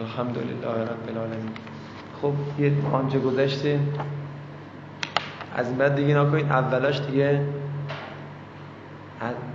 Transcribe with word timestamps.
الحمدلله 0.00 0.82
رب 0.82 1.08
العالمین. 1.08 1.52
خب 2.22 2.32
یه 2.58 2.72
آنجا 2.92 3.20
گذشته. 3.20 3.80
از 5.56 5.68
این 5.68 5.78
بعد 5.78 5.94
دیگه 5.94 6.18
نکنید 6.18 6.52
اولاش 6.52 7.00
دیگه 7.00 7.40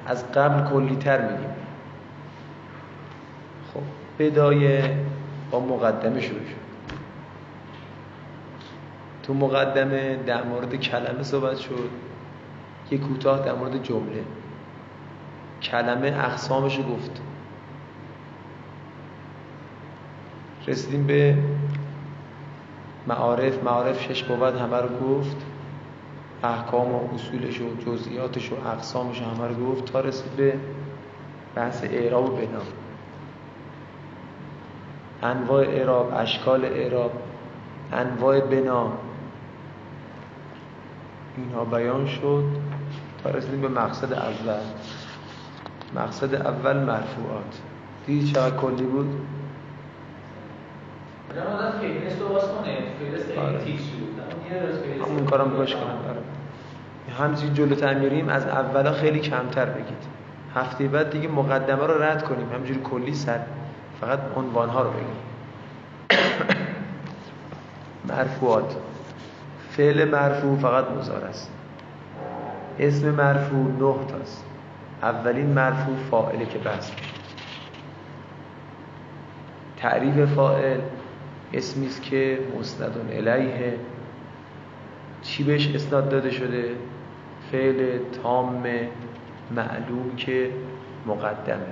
از 0.07 0.31
قبل 0.31 0.69
کلی 0.69 0.95
تر 0.95 1.21
میگیم. 1.21 1.49
خب 3.73 3.81
بدایه 4.19 4.97
با 5.51 5.59
مقدمه 5.59 6.21
شروع 6.21 6.39
شد. 6.39 6.61
تو 9.23 9.33
مقدمه 9.33 10.15
در 10.15 10.43
مورد 10.43 10.75
کلمه 10.75 11.23
صحبت 11.23 11.57
شد. 11.57 11.89
یه 12.91 12.97
کوتاه 12.97 13.45
در 13.45 13.53
مورد 13.53 13.83
جمله. 13.83 14.23
کلمه 15.61 16.07
اقسامش 16.07 16.77
رو 16.77 16.83
گفت. 16.83 17.21
رسیدیم 20.67 21.07
به 21.07 21.37
معارف. 23.07 23.63
معارف 23.63 24.01
شش 24.01 24.23
بود 24.23 24.55
همه 24.55 24.77
رو 24.77 24.89
گفت. 24.97 25.37
احکام 26.43 26.95
و 26.95 27.13
اصولش 27.13 27.61
و 27.61 27.75
جزئیاتش 27.85 28.51
و 28.51 28.55
اقسامش 28.67 29.21
همه 29.21 29.47
رو 29.47 29.65
گفت 29.65 29.85
تا 29.85 29.99
رسید 29.99 30.31
به 30.31 30.53
بحث 31.55 31.83
اعراب 31.83 32.33
و 32.33 32.35
بنا 32.35 32.61
انواع 35.23 35.63
اعراب 35.63 36.13
اشکال 36.15 36.65
اعراب 36.65 37.11
انواع 37.93 38.39
بنا 38.39 38.91
اینها 41.37 41.65
بیان 41.65 42.07
شد 42.07 42.43
تا 43.23 43.29
رسیدیم 43.29 43.61
به 43.61 43.67
مقصد 43.67 44.13
اول. 44.13 44.61
مقصد 45.95 46.35
اول 46.35 46.77
مرفوعات. 46.77 47.61
دیدی 48.05 48.31
چقدر 48.31 48.55
کلی 48.55 48.83
بود؟ 48.83 49.21
همون 55.05 55.25
کارم 55.25 55.49
باش 55.49 55.75
کنم. 55.75 55.83
دارم 55.83 56.23
همچنین 57.19 57.53
جلو 57.53 57.99
میریم 57.99 58.29
از 58.29 58.47
اولا 58.47 58.91
خیلی 58.91 59.19
کمتر 59.19 59.65
بگید. 59.65 60.03
هفته 60.55 60.87
بعد 60.87 61.09
دیگه 61.09 61.27
مقدمه 61.27 61.85
رو 61.85 62.03
رد 62.03 62.23
کنیم. 62.23 62.53
همجوری 62.53 62.79
کلی 62.79 63.13
سر 63.13 63.39
فقط 64.01 64.19
عنوان 64.35 64.69
ها 64.69 64.83
رو 64.83 64.89
بگیم. 64.89 65.15
مرفوعات. 68.17 68.75
فعل 69.69 70.09
مرفوع 70.09 70.57
فقط 70.57 70.91
مزار 70.91 71.23
است. 71.23 71.51
اسم 72.79 73.09
مرفوع 73.09 73.71
نه 73.79 73.95
تاست. 74.07 74.45
اولین 75.03 75.45
مرفوع 75.45 75.95
فاعله 76.11 76.45
که 76.45 76.59
بس. 76.59 76.91
تعریف 79.77 80.33
فاعل 80.33 80.79
اسمی 81.53 81.87
است 81.87 82.01
که 82.01 82.39
مسندون 82.59 83.07
الیه 83.11 83.73
چی 85.21 85.43
بهش 85.43 85.75
اسناد 85.75 86.09
داده 86.09 86.31
شده؟ 86.31 86.75
فعل 87.51 87.99
تام 88.23 88.63
معلوم 89.55 90.15
که 90.17 90.51
مقدمه 91.05 91.65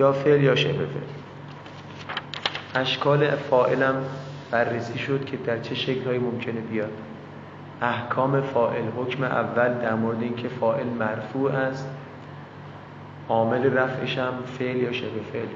یا 0.00 0.12
فعل 0.12 0.42
یا 0.42 0.54
شبه 0.54 0.72
فعل. 0.72 1.02
اشکال 2.74 3.30
فاعلم 3.30 3.94
بررسی 4.50 4.98
شد 4.98 5.24
که 5.24 5.36
در 5.36 5.58
چه 5.60 5.74
شکلهایی 5.74 6.18
ممکنه 6.18 6.60
بیاد. 6.60 6.92
احکام 7.82 8.40
فائل 8.40 8.84
حکم 8.96 9.24
اول 9.24 9.74
در 9.74 9.94
مورد 9.94 10.22
اینکه 10.22 10.48
فائل 10.48 10.86
مرفوع 10.86 11.52
است. 11.52 11.88
عامل 13.28 13.74
رفعش 13.74 14.18
هم 14.18 14.32
فعل 14.58 14.76
یا 14.76 14.92
شبه 14.92 15.20
فعل 15.32 15.46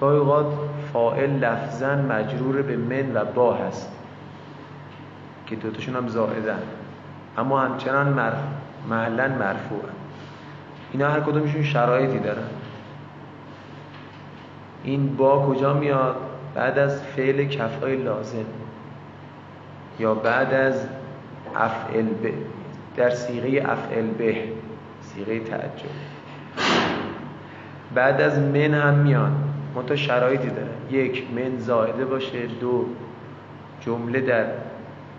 گاهی 0.00 0.18
اوقات 0.18 0.46
فائل 0.92 1.30
لفظا 1.30 1.96
مجرور 1.96 2.62
به 2.62 2.76
من 2.76 3.16
و 3.16 3.24
با 3.24 3.54
هست 3.54 3.92
که 5.46 5.56
دوتاشون 5.56 5.96
هم 5.96 6.08
زائدن. 6.08 6.62
اما 7.38 7.60
همچنان 7.60 8.08
مرف... 8.08 8.38
محلا 8.90 9.28
مرفوع 9.28 9.82
اینا 10.92 11.10
هر 11.10 11.20
کدومشون 11.20 11.62
شرایطی 11.62 12.18
دارن. 12.18 12.48
این 14.84 15.16
با 15.16 15.46
کجا 15.46 15.74
میاد؟ 15.74 16.16
بعد 16.54 16.78
از 16.78 17.02
فعل 17.02 17.44
کفای 17.44 17.96
لازم. 17.96 18.44
یا 19.98 20.14
بعد 20.14 20.54
از 20.54 20.86
افعل 21.56 22.06
به. 22.06 22.32
در 22.96 23.10
سیغه 23.10 23.72
افعل 23.72 24.06
به. 24.06 24.36
سیغه 25.00 25.40
تعجب. 25.40 25.88
بعد 27.94 28.20
از 28.20 28.38
من 28.38 28.74
هم 28.74 28.94
میان 28.94 29.47
منتها 29.74 29.96
شرایطی 29.96 30.48
داره. 30.48 30.68
یک 30.90 31.24
من 31.34 31.58
زائده 31.58 32.04
باشه. 32.04 32.46
دو 32.46 32.86
جمله 33.80 34.20
در 34.20 34.46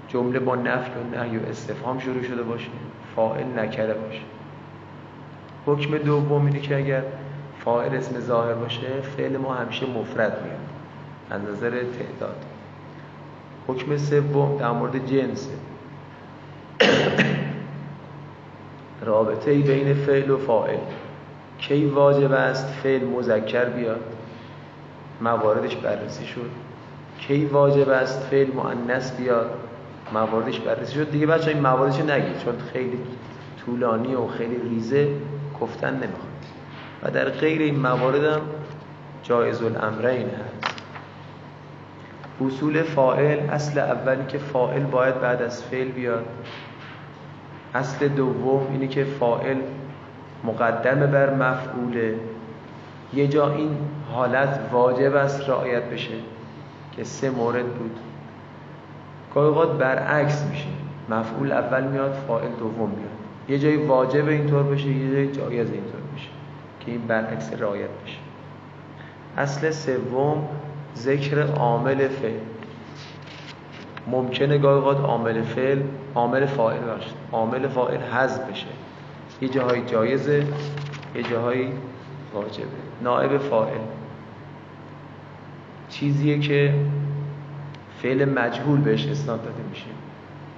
جمله 0.07 0.39
با 0.39 0.55
نفی 0.55 0.91
و 0.91 1.17
نهی 1.17 1.37
و 1.37 1.45
استفهام 1.49 1.99
شروع 1.99 2.23
شده 2.23 2.43
باشه. 2.43 2.69
فاعل 3.15 3.59
نکره 3.59 3.93
باشه. 3.93 4.21
حکم 5.65 5.97
دوم 5.97 6.45
اینه 6.45 6.59
که 6.59 6.77
اگر 6.77 7.03
فاعل 7.65 7.95
اسم 7.95 8.19
ظاهر 8.19 8.53
باشه 8.53 9.01
فعل 9.17 9.37
ما 9.37 9.53
همیشه 9.53 9.85
مفرد 9.85 10.43
میاد. 10.43 10.59
از 11.29 11.41
نظر 11.49 11.69
تعداد. 11.69 12.45
حکم 13.67 13.97
سوم 13.97 14.57
در 14.57 14.71
مورد 14.71 15.05
جنسه 15.05 15.49
رابطه 19.05 19.51
ای 19.51 19.61
بین 19.61 19.93
فعل 19.93 20.29
و 20.29 20.37
فاعل. 20.37 20.77
کی 21.57 21.85
واجب 21.85 22.31
است؟ 22.31 22.67
فعل 22.67 23.05
مذکر 23.05 23.65
بیاد. 23.65 24.18
مواردش 25.21 25.75
بررسی 25.75 26.25
شد. 26.25 26.49
کی 27.19 27.45
واجب 27.45 27.89
است 27.89 28.23
فعل 28.23 28.51
مؤنث 28.51 29.11
بیاد؟ 29.11 29.49
مواردش 30.13 30.59
بررسی 30.59 30.93
شد. 30.93 31.11
دیگه 31.11 31.25
بچه 31.25 31.51
این 31.51 31.59
مواردش 31.59 31.99
نگید 31.99 32.37
چون 32.45 32.53
خیلی 32.73 32.99
طولانی 33.65 34.15
و 34.15 34.27
خیلی 34.27 34.69
ریزه 34.69 35.09
گفتن 35.61 35.93
نمی‌خواد. 35.93 36.29
و 37.03 37.11
در 37.11 37.29
غیر 37.29 37.61
این 37.61 37.79
موارد 37.79 38.23
هم 38.23 38.41
جایز 39.23 39.63
الامرین 39.63 40.27
هست. 40.29 40.75
اصول 42.47 42.83
فائل 42.83 43.49
اصل 43.49 43.79
اولی 43.79 44.25
که 44.27 44.37
فائل 44.37 44.83
باید 44.83 45.21
بعد 45.21 45.41
از 45.41 45.63
فعل 45.63 45.87
بیاد. 45.87 46.25
اصل 47.75 48.07
دوم 48.07 48.67
اینه 48.71 48.87
که 48.87 49.03
فائل 49.03 49.57
مقدمه 50.43 51.07
بر 51.07 51.33
مفعوله. 51.33 52.15
یه 53.13 53.27
جا 53.27 53.53
این 53.53 53.77
حالت 54.13 54.59
واجب 54.71 55.15
است 55.15 55.49
رعایت 55.49 55.83
بشه 55.83 56.13
که 56.95 57.03
سه 57.03 57.29
مورد 57.29 57.65
بود. 57.65 57.97
گاهی 59.35 59.77
برعکس 59.77 60.45
میشه. 60.45 60.67
مفعول 61.09 61.51
اول 61.51 61.83
میاد 61.83 62.13
فاعل 62.27 62.49
دوم 62.59 62.89
میاد. 62.89 63.09
یه 63.49 63.59
جایی 63.59 63.75
واجب 63.75 64.27
اینطور 64.27 64.63
بشه 64.63 64.87
یه 64.87 65.11
جایی 65.11 65.31
جایز 65.31 65.71
اینطور 65.71 66.01
بشه 66.15 66.29
که 66.79 66.91
این 66.91 67.01
برعکس 67.07 67.53
رعایت 67.53 67.89
بشه. 68.05 68.17
اصل 69.37 69.71
سوم 69.71 70.47
ذکر 70.95 71.41
عامل 71.41 72.07
فعل. 72.07 72.39
ممکنه 74.07 74.57
گاهی 74.57 74.75
اوقات 74.75 74.99
عامل 74.99 75.41
فعل 75.41 75.81
عامل 76.15 76.45
فاعل 76.45 76.79
باشه. 76.79 77.11
عامل 77.31 77.67
فاعل 77.67 77.97
حذف 77.97 78.49
بشه. 78.49 78.67
یه 79.41 79.49
جاهای 79.49 79.81
جایزه 79.85 80.45
یه 81.15 81.23
جاهایی 81.23 81.71
واجبه. 82.33 82.67
نائب 83.01 83.37
فاعل. 83.37 83.79
چیزیه 85.89 86.39
که 86.39 86.73
فعل 88.01 88.29
مجهول 88.29 88.81
بهش 88.81 89.07
اسناد 89.07 89.43
داده 89.43 89.63
میشه. 89.69 89.85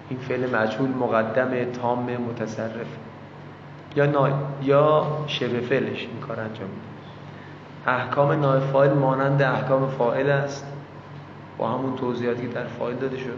این 0.09 0.19
فعل 0.19 0.55
مجهول 0.55 0.89
مقدم 0.89 1.71
تام 1.71 2.17
متصرف. 2.29 2.87
یا 3.95 4.05
نا... 4.05 4.29
یا 4.63 5.07
شبه 5.27 5.59
فعلش 5.59 5.99
این 5.99 6.19
کار 6.27 6.39
انجام 6.39 6.67
میده. 6.67 6.91
احکام 7.87 8.31
نائب 8.31 8.61
فاعل 8.61 8.93
مانند 8.93 9.41
احکام 9.41 9.89
فاعل 9.89 10.29
است. 10.29 10.65
با 11.57 11.69
همون 11.69 11.95
توضیحاتی 11.95 12.41
که 12.41 12.47
در 12.47 12.65
فاعل 12.65 12.95
داده 12.95 13.17
شد. 13.17 13.37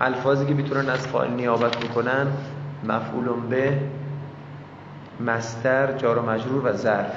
الفاظی 0.00 0.46
که 0.46 0.54
می‌تونن 0.54 0.88
از 0.88 1.06
فاعل 1.06 1.30
نیابت 1.30 1.76
بکنن 1.76 2.26
مفعول 2.84 3.28
به 3.50 3.78
مستر 5.20 5.92
جار 5.92 6.18
و 6.18 6.30
مجرور 6.30 6.66
و 6.66 6.72
ظرف. 6.72 7.14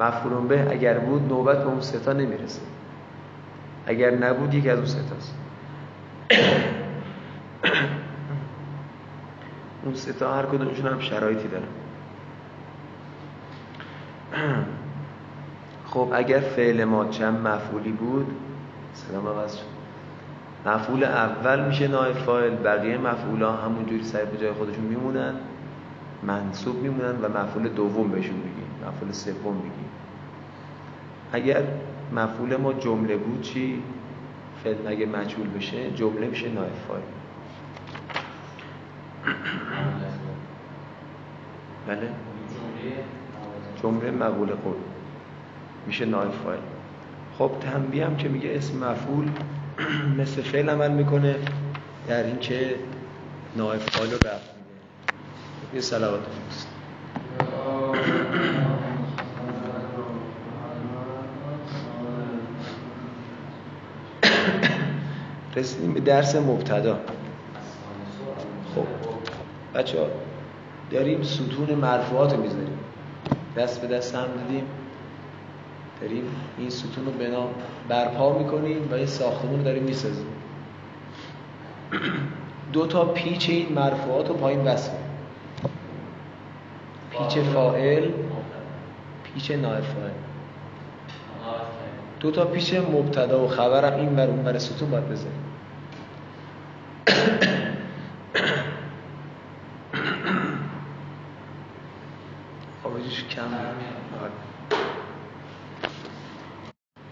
مفعول 0.00 0.46
به 0.46 0.70
اگر 0.70 0.98
بود 0.98 1.28
نوبت 1.28 1.58
به 1.58 1.66
اون 1.66 1.80
ستا 1.80 2.12
نمی‌رسه. 2.12 2.60
اگر 3.86 4.10
نبود 4.10 4.54
یکی 4.54 4.70
از 4.70 4.78
اون 4.78 4.86
ستاست 4.86 5.34
اون 9.84 9.94
ستا 9.94 10.34
هر 10.34 10.46
کدومشون 10.46 10.86
هم 10.86 11.00
شرایطی 11.00 11.48
دارن 11.48 11.64
خب 15.90 16.08
اگر 16.12 16.40
فعل 16.40 16.84
ما 16.84 17.04
چند 17.04 17.46
مفعولی 17.46 17.92
بود؟ 17.92 18.26
سلام 18.94 19.26
عوض 19.26 19.56
شد. 19.56 19.64
مفعول 20.66 21.04
اول 21.04 21.66
میشه 21.66 21.88
نایب 21.88 22.16
فاعل 22.16 22.54
بقیه 22.54 22.98
مفعولا 22.98 23.52
همونجوری 23.52 24.04
سر 24.04 24.24
به 24.24 24.38
جای 24.38 24.52
خودشون 24.52 24.84
میمونن 24.84 25.34
منصوب 26.22 26.82
میمونن 26.82 27.22
و 27.22 27.28
مفعول 27.28 27.68
دوم 27.68 28.10
بهشون 28.10 28.40
بگیم 28.40 28.69
مفعول 28.88 29.12
سوم 29.12 29.58
بگیم 29.58 29.90
اگر 31.32 31.62
مفعول 32.12 32.56
ما 32.56 32.72
جمله 32.72 33.16
بود 33.16 33.42
چی؟ 33.42 33.82
فعل 34.64 34.86
اگه 34.86 35.06
مجهول 35.06 35.48
بشه 35.48 35.90
جمله 35.90 36.26
میشه 36.26 36.48
نایب 36.48 36.72
فایل 36.88 37.02
بله؟ 41.86 42.08
جمله 43.82 44.10
مقول 44.10 44.48
قول. 44.48 44.74
میشه 45.86 46.04
نایب 46.04 46.30
خب 47.38 47.50
تنبیه 47.60 48.06
هم 48.06 48.16
که 48.16 48.28
میگه 48.28 48.50
اسم 48.56 48.90
مفعول 48.90 49.28
مثل 50.20 50.42
فعل 50.42 50.70
عمل 50.70 50.90
می‌کنه 50.90 51.36
در 52.08 52.22
این 52.22 52.38
که 52.38 52.74
فایل 53.78 54.10
رو 54.10 54.16
رفت 54.16 54.50
میده. 54.56 55.74
یه 55.74 55.80
سلوات 55.80 56.20
رسیدیم 65.56 65.94
به 65.94 66.00
درس 66.00 66.36
مبتدا. 66.36 66.98
خب 68.74 68.86
بچه 69.74 70.00
ها 70.00 70.06
داریم 70.90 71.22
ستون 71.22 71.74
مرفوعات 71.74 72.32
رو 72.32 72.42
می‌ذاریم. 72.42 72.78
دست 73.56 73.80
به 73.80 73.96
دست 73.96 74.14
هم 74.14 74.26
دیدیم. 74.46 74.64
داریم 76.00 76.24
این 76.58 76.70
ستون 76.70 77.06
رو 77.06 77.12
بنا 77.12 77.48
برپا 77.88 78.38
می‌کنیم 78.38 78.88
و 78.92 78.98
یه 78.98 79.06
ساختمون 79.06 79.58
رو 79.58 79.64
داریم 79.64 79.82
می‌سازیم. 79.82 80.26
دو 82.72 82.86
تا 82.86 83.04
پیچ 83.04 83.50
این 83.50 83.72
مرفوعات 83.72 84.28
رو 84.28 84.34
پایین 84.34 84.64
بس 84.64 84.90
پیچ 87.28 87.38
فائل 87.38 88.10
پیچ 89.24 89.50
نائب 89.50 89.84
فاعل. 89.84 90.10
دو 92.20 92.30
تا 92.30 92.44
پیچ 92.44 92.74
مبتدا 92.74 93.44
و 93.44 93.48
خبرم 93.48 93.98
این 93.98 94.16
بر 94.16 94.26
اون 94.26 94.42
بر 94.42 94.58
ستون 94.58 94.90
باید 94.90 95.08
بذاریم. 95.08 95.44
آوازش 102.84 103.24
کم 103.24 103.42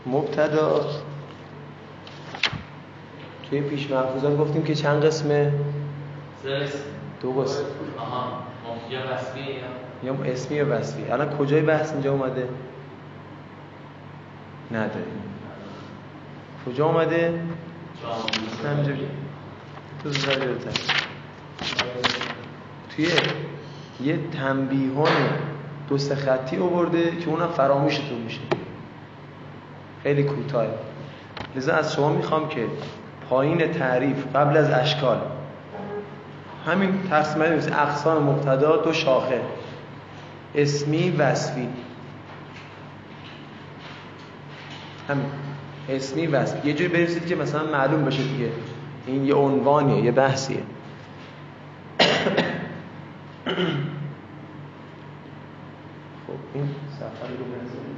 مبتدا. 0.06 0.80
توی 3.50 3.60
پیش 3.60 3.90
محفوظات 3.90 4.38
گفتیم 4.38 4.62
که 4.62 4.74
چند 4.74 5.04
قسمه؟ 5.04 5.52
دو 7.20 7.32
قسم. 7.32 7.64
یا 10.02 10.14
اسمی 10.24 10.56
یا 10.56 10.66
وصفی. 10.70 11.10
الان 11.10 11.36
کجای 11.36 11.60
بحث 11.60 11.92
اینجا 11.92 12.12
اومده؟ 12.12 12.48
نداره 14.70 15.04
کجا 16.66 16.86
اومده؟ 16.86 17.40
همینجوری. 18.64 19.08
تو 20.02 20.10
توی 22.96 23.08
یه 24.00 24.18
تنبیهان 24.38 25.12
دو 25.88 25.98
سه 25.98 26.14
خطی 26.14 26.58
آورده 26.58 27.16
که 27.16 27.28
اونم 27.28 27.48
فراموشتون 27.48 28.18
میشه. 28.18 28.40
خیلی 30.02 30.22
کوتاه 30.22 30.66
لذا 31.56 31.74
از 31.74 31.94
شما 31.94 32.08
می‌خوام 32.08 32.48
که 32.48 32.66
پایین 33.30 33.72
تعریف 33.72 34.36
قبل 34.36 34.56
از 34.56 34.70
اشکال. 34.70 35.20
همین 36.66 37.02
تقسیم 37.10 37.42
اقسام 37.42 38.22
مبتدا 38.22 38.76
دو 38.76 38.92
شاخه. 38.92 39.40
اسمی 40.54 41.10
وصفی. 41.10 41.68
همین. 45.08 45.26
اسمی 45.88 46.26
وصفی. 46.26 46.68
یه 46.68 46.74
جوری 46.74 46.88
برسید 46.88 47.26
که 47.26 47.36
مثلا 47.36 47.64
معلوم 47.64 48.04
بشه 48.04 48.22
دیگه. 48.22 48.52
این 49.06 49.24
یه 49.24 49.34
عنوانیه 49.34 50.04
یه 50.04 50.12
بحثیه. 50.12 50.62
خب 56.26 56.34
این 56.54 56.68
صفحه 56.98 57.28
رو 57.38 57.44
بنزید 57.44 57.88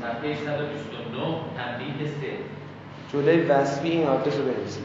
صفحه 0.00 0.34
129 0.34 1.36
تنبیه 1.56 2.06
3 2.06 2.26
جلوی 3.20 3.40
وصفی 3.46 3.88
این 3.88 4.06
آدرس 4.06 4.38
رو 4.38 4.44
بنویسید. 4.44 4.84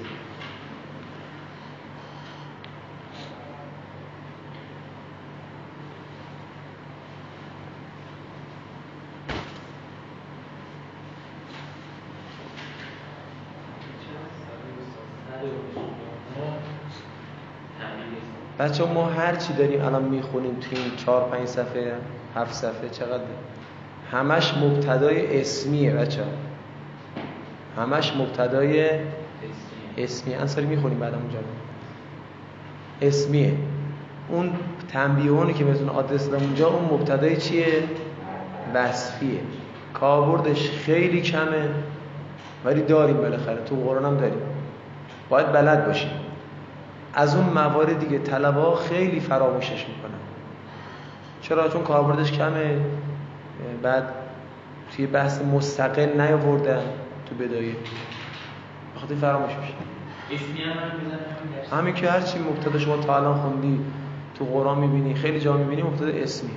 بچه 18.60 18.86
ما 18.86 19.06
هر 19.10 19.36
چی 19.36 19.54
داریم 19.54 19.82
الان 19.82 20.04
می‌خونیم 20.04 20.60
توی 20.60 20.78
این 20.78 20.96
چهار 20.96 21.32
پنج 21.32 21.48
صفحه 21.48 21.94
هفت 22.36 22.54
صفحه 22.54 22.90
چقدر؟ 22.90 23.24
همش 24.12 24.58
مبتدای 24.58 25.42
اسمیه 25.42 25.94
بچه 25.94 26.24
همش 27.78 28.14
مبتدای 28.16 28.90
اسمیه 29.98 30.38
انصاری 30.38 30.66
می‌خونیم 30.66 31.00
بعد 31.00 31.14
اونجا. 31.14 31.40
اسمیه. 33.02 33.54
اون 34.30 34.52
تنبیهونی 34.90 35.54
که 35.54 35.64
بهتون 35.64 35.90
آدرس 35.90 36.30
دادم 36.30 36.44
اونجا 36.44 36.68
اون 36.68 36.86
مبتدای 36.86 37.38
چیه؟ 37.38 37.84
وصفیه. 38.74 39.40
کاربردش 39.94 40.70
خیلی 40.70 41.22
کمه 41.22 41.70
ولی 42.66 42.82
داریم 42.82 43.18
بالاخره. 43.18 43.64
تو 43.66 43.76
قرآن 43.76 44.06
هم 44.06 44.18
داریم. 44.18 44.42
باید 45.30 45.52
بلد 45.52 45.86
باشیم. 45.86 46.10
از 47.14 47.36
اون 47.36 47.46
موارد 47.46 48.00
دیگه 48.00 48.20
طلبا 48.20 48.76
خیلی 48.76 49.20
فراموشش 49.20 49.86
می‌کنن. 49.88 50.20
چرا؟ 51.42 51.70
چون 51.70 51.84
کاربردش 51.84 52.32
کمه. 52.32 52.78
بعد 53.84 54.04
توی 54.96 55.06
بحث 55.08 55.42
مستقل 55.42 56.22
نیاوردن. 56.22 56.82
تو 57.26 57.36
بدایه 57.36 57.76
بخاطر 58.96 59.16
فراموش 59.16 59.52
میشه. 59.62 59.74
همین 61.72 61.94
که 61.94 62.10
هرچی 62.10 62.40
مبتدا 62.40 62.80
شما 62.80 62.98
تا 62.98 63.16
الان 63.16 63.38
خوندی 63.42 63.80
تو 64.40 64.46
قرآن 64.46 64.78
می‌بینی 64.78 65.14
خیلی 65.14 65.40
جا 65.40 65.58
می‌بینی 65.58 65.84
مبتدا 65.84 66.08
اسمی. 66.08 66.52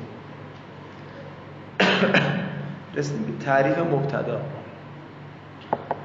رسیدیم 2.97 3.23
به 3.23 3.45
تعریف 3.45 3.79
مبتدا. 3.79 4.41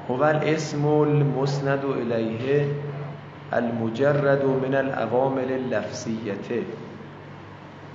هو 0.08 0.22
الاسم 0.22 0.86
المسند 0.86 1.84
الیه 1.84 2.66
المجرد 3.52 4.44
من 4.44 4.74
العوامل 4.74 5.52
اللفظیته. 5.52 6.62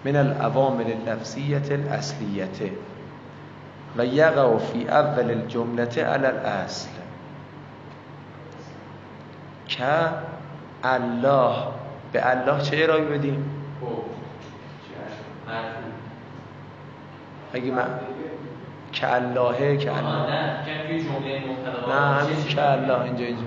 من 0.06 0.16
العوامل 0.16 0.86
اللفظیه 0.92 1.62
الاصلیته. 1.72 2.72
و 3.98 4.06
یقع 4.06 4.58
فی 4.58 4.88
اول 4.88 5.32
الجمله 5.32 6.04
علی 6.04 6.26
الاصل. 6.26 6.90
که 9.68 9.86
الله. 10.84 11.56
به 12.12 12.30
الله 12.30 12.62
چه 12.62 12.84
ارائه 12.84 13.06
بدیم؟ 13.06 13.56
اگه 17.54 17.72
من 17.72 18.00
که 18.92 19.14
اللهه 19.14 19.78
که 19.78 19.98
الله. 19.98 20.30
نه 21.88 21.96
همین 21.96 22.46
که 22.46 22.72
الله 22.72 23.02
اینجا 23.02 23.26
اینجا. 23.26 23.44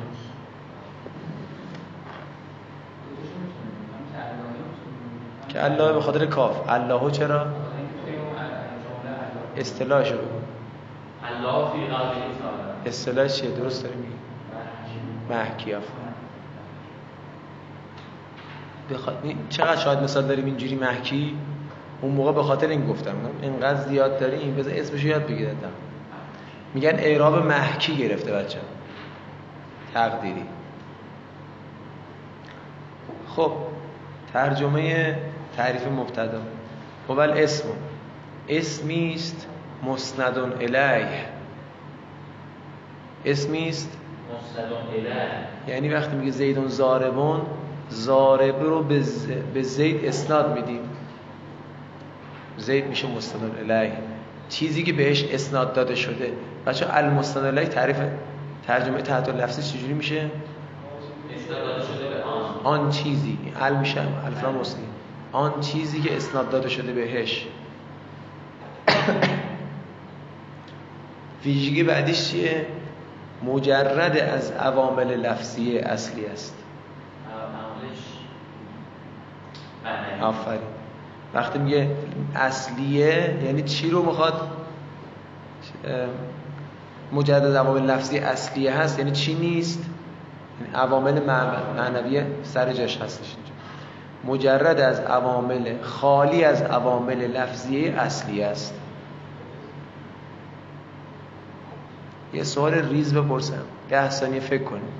که 5.48 5.64
الله 5.64 5.92
به 5.92 6.00
خاطر 6.00 6.26
کاف. 6.26 6.70
اللهو 6.70 7.10
چرا؟ 7.10 7.46
اصطلاح 9.56 10.04
شو؟ 10.04 10.14
الله 11.24 11.70
فی 11.70 11.78
اصطلاح 12.86 13.26
چیه؟ 13.26 13.50
درست 13.50 13.84
داری 13.84 13.96
میگی؟ 13.96 14.12
محکی 15.30 15.74
بخاطر 18.90 19.16
چقدر 19.48 19.76
شاید 19.76 19.98
مثال 19.98 20.26
داریم 20.26 20.44
اینجوری 20.44 20.74
محکی؟ 20.74 21.36
اون 22.00 22.12
موقع 22.12 22.32
به 22.32 22.42
خاطر 22.42 22.66
این 22.66 22.86
گفتم. 22.86 23.14
اینقدر 23.42 23.80
زیاد 23.80 24.20
داریم 24.20 24.56
بذار 24.56 24.72
اسمش 24.76 25.04
یاد 25.04 25.26
بگیردم 25.26 25.72
میگن 26.74 26.94
اعراب 26.98 27.46
محکی 27.46 27.96
گرفته 27.96 28.32
بچه. 28.32 28.58
تقدیری. 29.94 30.44
خب 33.28 33.52
ترجمه 34.32 35.16
تعریف 35.56 35.86
مبتدا. 35.86 36.40
خب 37.08 37.18
اسم. 37.18 37.68
اسمی 38.48 39.14
است 39.14 39.46
مسند 39.82 40.38
الیه. 40.38 41.08
اسمی 43.24 43.68
است 43.68 43.98
یعنی 45.68 45.88
وقتی 45.88 46.16
میگه 46.16 46.30
زیدون 46.30 46.68
زاربون 46.68 47.40
زارب 47.88 48.62
رو 48.62 48.82
به, 48.82 49.00
ز... 49.00 49.26
به 49.26 49.62
زید 49.62 50.04
اسناد 50.04 50.54
میدیم. 50.54 50.80
زید 52.56 52.86
میشه 52.86 53.08
مستدون 53.08 53.50
الیه. 53.70 53.92
چیزی 54.48 54.82
که 54.82 54.92
بهش 54.92 55.24
اسناد 55.24 55.72
داده 55.72 55.94
شده. 55.94 56.32
بچه 56.66 56.86
المستدون 56.90 57.46
الیه 57.46 57.68
تعریف 57.68 57.96
ترجمه 58.66 59.02
تحت 59.02 59.28
لفظی 59.28 59.78
چجوری 59.78 59.92
میشه؟ 59.92 60.30
اسناد 61.34 61.64
داده 61.64 61.82
شده 61.82 62.08
به 62.08 62.22
آن. 62.22 62.80
آن 62.80 62.90
چیزی. 62.90 63.38
ال 63.60 63.76
میشه 63.76 64.00
مسلم 64.60 64.82
آن 65.32 65.60
چیزی 65.60 66.00
که 66.00 66.16
اسناد 66.16 66.50
داده 66.50 66.68
شده 66.68 66.92
بهش. 66.92 67.46
ویژگی 71.44 71.82
بعدیش 71.82 72.30
چیه؟ 72.30 72.66
مجرد 73.44 74.16
از 74.16 74.50
عوامل 74.50 75.06
لفظی 75.16 75.78
اصلی 75.78 76.26
است. 76.26 76.54
معنی 79.84 80.20
آفرین. 80.22 80.60
وقتی 81.34 81.58
میگه 81.58 81.90
اصلیه 82.34 83.38
یعنی 83.44 83.62
چی 83.62 83.90
رو 83.90 84.02
می‌خواد؟ 84.02 84.50
مجرد 87.12 87.44
از 87.44 87.54
عوامل 87.54 87.82
لفظی 87.90 88.18
اصلیه 88.18 88.72
هست 88.74 88.98
یعنی 88.98 89.10
چی 89.10 89.34
نیست؟ 89.34 89.84
یعنی 90.60 90.74
عوامل 90.74 91.18
مع- 91.20 91.76
معنوی 91.76 92.22
سر 92.42 92.72
جاش 92.72 92.98
هستش. 92.98 93.36
مجرد 94.24 94.80
از 94.80 95.00
عوامل 95.00 95.82
خالی 95.82 96.44
از 96.44 96.62
عوامل 96.62 97.18
لفظی 97.18 97.88
اصلی 97.88 98.42
است. 98.42 98.74
یه 102.34 102.42
سوال 102.42 102.74
ریز 102.74 103.14
بپرسم. 103.14 103.62
ده 103.88 104.10
ثانیه 104.10 104.40
فکر 104.40 104.64
کنیم 104.64 104.92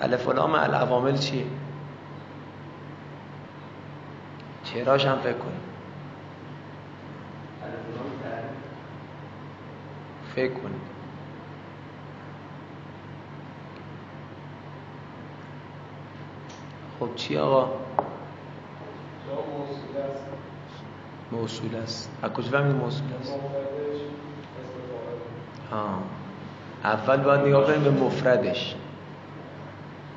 الف 0.00 0.28
لام 0.28 0.54
العوامل 0.54 1.16
چیه؟ 1.16 1.44
چراش 4.64 5.06
هم 5.06 5.18
فکر 5.18 5.32
کنیم 5.32 5.60
فکر 10.34 10.54
کنیم 10.54 10.80
خب 17.00 17.14
چی 17.16 17.36
آقا؟ 17.36 17.70
موصول 21.32 21.76
است. 21.76 22.10
از 22.22 22.30
کجا 22.30 22.50
فهمیدی 22.50 22.78
موصول 22.78 23.06
است؟ 23.20 23.32
ها 25.70 25.98
اول 26.84 27.16
باید 27.16 27.40
نگاه 27.40 27.66
کنیم 27.66 27.82
به 27.82 27.90
مفردش. 27.90 28.74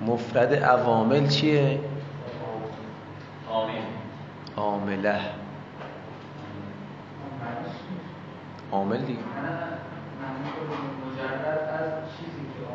مفرد 0.01 0.53
عوامل 0.53 1.27
چیه؟ 1.27 1.79
عامله. 4.57 5.19
عامل 8.71 8.97
دیگه. 8.97 9.19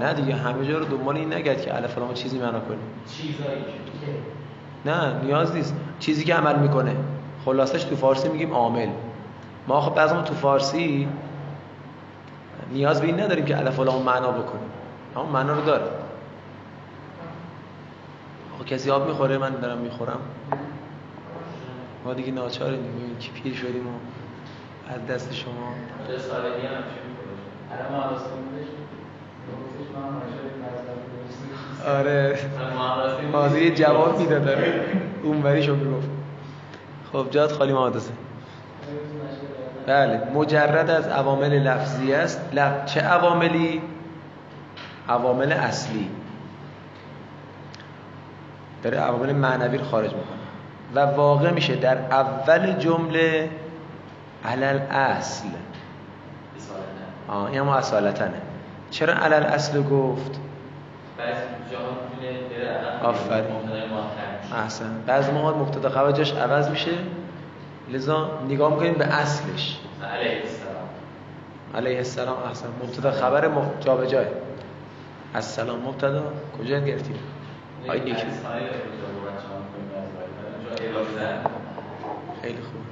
نه 0.00 0.14
دیگه 0.14 0.35
همه 0.35 0.66
جا 0.66 0.78
رو 0.78 0.85
دنبال 0.85 1.16
این 1.16 1.33
نگرد 1.33 1.62
که 1.62 1.76
الف 1.76 2.14
چیزی 2.14 2.38
معنا 2.38 2.61
کنی 2.61 2.78
چیزایی 3.09 3.62
که 3.62 4.09
نه 4.87 5.23
نیاز 5.23 5.55
نیست. 5.55 5.75
چیزی 5.99 6.25
که 6.25 6.35
عمل 6.35 6.59
می‌کنه. 6.59 6.97
خلاصش 7.45 7.85
تو 7.85 7.97
فارسی 7.97 8.28
میگیم 8.28 8.52
عامل. 8.55 8.88
ما 9.69 9.81
خب 9.81 9.95
بعضی 9.95 10.14
تو 10.25 10.35
فارسی 10.35 11.09
نیاز 12.73 13.00
به 13.00 13.07
این 13.07 13.21
نداریم 13.21 13.45
که 13.45 13.59
الف 13.59 13.81
لام 13.81 14.02
معنا 14.02 14.31
بکنیم. 14.31 14.71
اما 15.16 15.25
معنا 15.25 15.52
رو 15.52 15.64
داره. 15.64 15.85
آقا 18.55 18.64
کسی 18.64 18.90
آب 18.90 19.09
می‌خوره؟ 19.09 19.38
من 19.38 19.50
دارم 19.50 19.78
می‌خورم. 19.78 20.19
ما 22.05 22.14
دیگه 22.14 22.33
ناچاریم. 22.33 22.83
دیگه 22.83 23.21
که 23.21 23.33
پیر 23.33 23.55
شدیم 23.55 23.87
و 23.87 23.90
از 24.95 25.07
دست 25.07 25.35
شما. 25.35 25.75
آره. 31.87 32.38
مازی 33.33 33.71
جواب 33.71 34.21
می‌داد 34.21 34.49
آره. 34.49 34.85
اون 35.23 35.43
وریشو 35.43 35.75
می‌گفت. 35.75 36.09
خب 37.12 37.26
جات 37.31 37.52
خالی 37.52 37.73
محادثه 37.73 38.12
بله 39.87 40.21
مجرد 40.35 40.90
از 40.90 41.09
عوامل 41.09 41.59
لفظی 41.59 42.12
است. 42.14 42.40
لف... 42.52 42.85
چه 42.85 43.00
عواملی؟ 43.00 43.83
عوامل 45.09 45.52
اصلی. 45.52 46.09
داره 48.83 48.99
عوامل 48.99 49.33
معنوی 49.33 49.78
رو 49.78 49.85
خارج 49.85 50.11
می‌کنه. 50.14 50.37
و 50.95 51.16
واقع 51.16 51.50
میشه 51.50 51.75
در 51.75 51.99
اول 51.99 52.73
جمله 52.73 53.50
علل 54.45 54.78
اصل. 54.90 55.49
آه 57.28 57.45
این 57.45 57.59
هم 57.61 57.69
اصالتنه. 57.69 58.40
چرا 58.90 59.14
علل 59.14 59.43
اصل 59.43 59.83
گفت؟ 59.83 60.40
بعضی 61.18 61.40
جاها 61.73 61.90
می‌تونه 62.11 62.38
بره 62.49 63.02
آفرین. 63.02 63.44
احسن. 64.52 65.02
بعضی 65.06 65.32
موقع 65.32 65.50
مبتدا 65.58 65.90
خبر 65.90 66.12
جاش 66.12 66.32
عوض 66.32 66.68
میشه. 66.68 66.90
لذا 67.92 68.40
نگاه 68.49 68.70
می‌کنیم 68.73 68.94
به 68.94 69.04
اصلش. 69.04 69.78
علیه 70.14 70.40
السلام. 70.42 70.88
علیه 71.75 71.96
السلام. 71.99 72.37
احسن. 72.49 72.68
مبتدا 72.82 73.11
خبر 73.11 73.49
م- 73.49 73.70
جابجاه 73.80 74.25
السلام 75.35 75.80
مبتدا. 75.80 76.23
کجا 76.58 76.80
گرفتیم؟ 76.80 77.16
آی 77.88 77.99
یکی. 77.99 78.11
حدیث 78.11 78.23
خانه 78.42 78.61
داره 78.61 78.70
کجا 78.70 79.06
با 79.14 79.30
بچه 79.30 79.46
ها 79.49 79.58
می‌کنیم 79.58 79.88
بعضی 79.94 80.12
وقتا. 80.16 80.87
اونجا 80.87 81.00
اضافه 81.00 81.14
زن. 81.18 81.50
خیلی 82.42 82.58
خوب. 82.62 82.82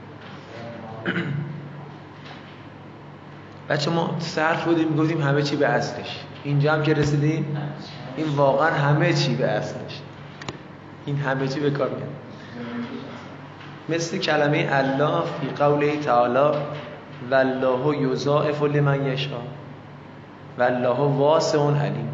بچه 3.68 3.90
ما 3.90 4.16
صرف 4.18 4.64
بودیم 4.64 4.88
می‌گفتیم 4.88 5.22
همه 5.22 5.42
چی 5.42 5.56
به 5.56 5.66
اصلش. 5.66 6.24
اینجا 6.44 6.72
هم 6.72 6.82
که 6.82 6.94
رسیدیم؟ 6.94 7.56
این 8.16 8.28
واقعا 8.28 8.70
همه 8.70 9.12
چی 9.12 9.34
به 9.34 9.46
اصلش 9.46 10.00
این 11.06 11.16
همه 11.16 11.48
چی 11.48 11.60
به 11.60 11.70
کار 11.70 11.88
میاد. 11.88 12.08
مثل 13.88 14.18
کلمه 14.18 14.68
الله 14.70 15.22
فی 15.40 15.46
قوله 15.46 15.96
تعالی 15.96 16.58
والله 17.30 17.98
یضاعف 17.98 18.62
لمن 18.62 19.06
یشاء. 19.06 19.38
والله 20.58 20.98
واسع 20.98 21.58
علیم. 21.58 22.08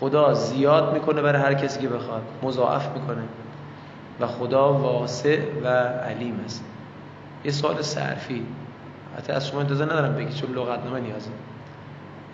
خدا 0.00 0.34
زیاد 0.34 0.92
می‌کنه 0.92 1.22
برای 1.22 1.42
هر 1.42 1.54
کسی 1.54 1.80
که 1.80 1.88
بخواد 1.88 2.22
مضاعف 2.42 2.88
می‌کنه. 2.96 3.22
و 4.20 4.26
خدا 4.26 4.72
واسع 4.72 5.38
و 5.64 5.68
علیم 5.68 6.40
است. 6.44 6.64
یه 7.44 7.50
سوال 7.50 7.82
صرفی. 7.82 8.46
حتی 9.18 9.32
از 9.32 9.48
شما 9.48 9.60
انتظار 9.60 9.92
ندارم 9.92 10.14
بگید 10.14 10.34
چون 10.34 10.52
لغتنامه 10.52 11.00
نیازه. 11.00 11.30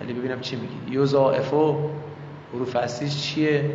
ولی 0.00 0.12
ببینم 0.12 0.40
چی 0.40 0.56
میگید. 0.56 0.82
یضاعفو 0.90 1.90
حروف 2.52 2.76
اصلیش 2.76 3.22
چیه. 3.22 3.70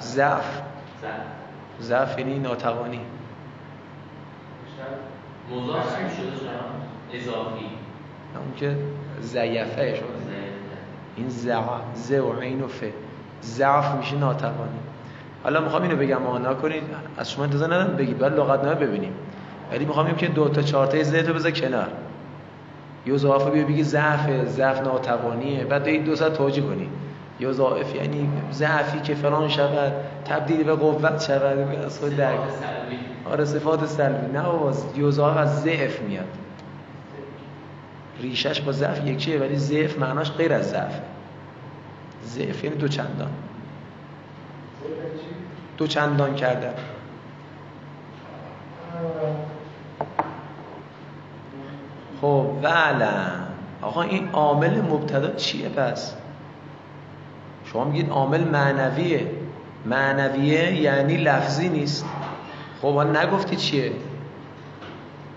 ضعف. 0.00 0.60
ضعف 1.80 2.18
یعنی 2.18 2.38
ناتوانی. 2.38 3.00
مضاف 5.50 5.96
شده؟ 6.16 6.50
اضافی. 7.12 7.66
اون 8.34 8.54
که 8.56 8.76
ضعیفه 9.20 9.94
شده. 9.94 10.06
این 11.16 11.28
ز 11.28 12.10
و 12.10 12.40
عین 12.40 12.62
و 12.62 12.68
ف. 12.68 12.84
ضعف 13.42 13.94
میشه 13.94 14.16
ناتوانی. 14.16 14.78
حالا 15.44 15.60
می‌خوام 15.60 15.82
اینو 15.82 15.96
بگم 15.96 16.22
معنا 16.22 16.54
کنید 16.54 16.82
از 17.18 17.30
شما 17.30 17.44
انتظار 17.44 17.74
ندارم 17.74 17.96
بگید. 17.96 18.18
بعد 18.18 18.38
لغتنامه 18.38 18.74
ببینیم. 18.74 19.12
ولی 19.72 19.84
می‌خوام 19.84 20.16
که 20.16 20.26
دو 20.26 20.48
تا 20.48 20.62
چهار 20.62 20.86
تا 20.86 21.02
زیتو 21.02 21.32
بذار 21.32 21.50
کنار. 21.50 21.88
یضاعف 23.06 23.50
بیا 23.50 23.64
بگی 23.64 23.82
ضعف 23.82 24.44
ضعف 24.44 24.80
ناتوانیه. 24.80 25.64
بعد 25.64 25.86
این 25.86 26.04
دو 26.04 26.16
ساعت 26.16 26.32
توجیه 26.32 26.64
کنی. 26.64 26.88
یضاعف 27.40 27.94
یعنی 27.94 28.28
ضعفی 28.52 29.00
که 29.00 29.14
فلان 29.14 29.48
شود 29.48 29.92
تبدیل 30.24 30.62
به 30.62 30.74
قوت 30.74 31.22
شود. 31.22 31.84
از 31.84 31.98
خود 31.98 32.16
درک. 32.16 32.40
آره 33.24 33.44
صفات 33.44 33.86
سلبی. 33.86 34.32
نه 34.32 34.42
بابا 34.42 34.72
یضاعف 34.96 35.36
از 35.36 35.62
ضعف 35.62 36.00
میاد. 36.00 36.26
ریشش 38.20 38.60
با 38.60 38.72
ضعف 38.72 39.06
یکیه 39.06 39.38
ولی 39.38 39.56
ضعف 39.56 39.98
معناش 39.98 40.32
غیر 40.32 40.52
از 40.52 40.70
ضعف. 40.70 41.00
ضعف 42.24 42.64
یعنی 42.64 42.76
دو 42.76 42.88
چندان. 42.88 43.30
دو 45.76 45.86
چندان 45.86 46.34
کردن. 46.34 46.74
خب 52.20 52.46
ولم 52.62 53.46
آقا 53.82 54.02
این 54.02 54.28
عامل 54.32 54.80
مبتدا 54.80 55.30
چیه 55.30 55.68
پس؟ 55.68 56.14
شما 57.64 57.84
میگید 57.84 58.10
عامل 58.10 58.44
معنویه. 58.44 59.30
معنویه 59.86 60.74
یعنی 60.74 61.16
لفظی 61.16 61.68
نیست. 61.68 62.06
خب 62.82 63.00
نگفتی 63.00 63.56
چیه؟ 63.56 63.92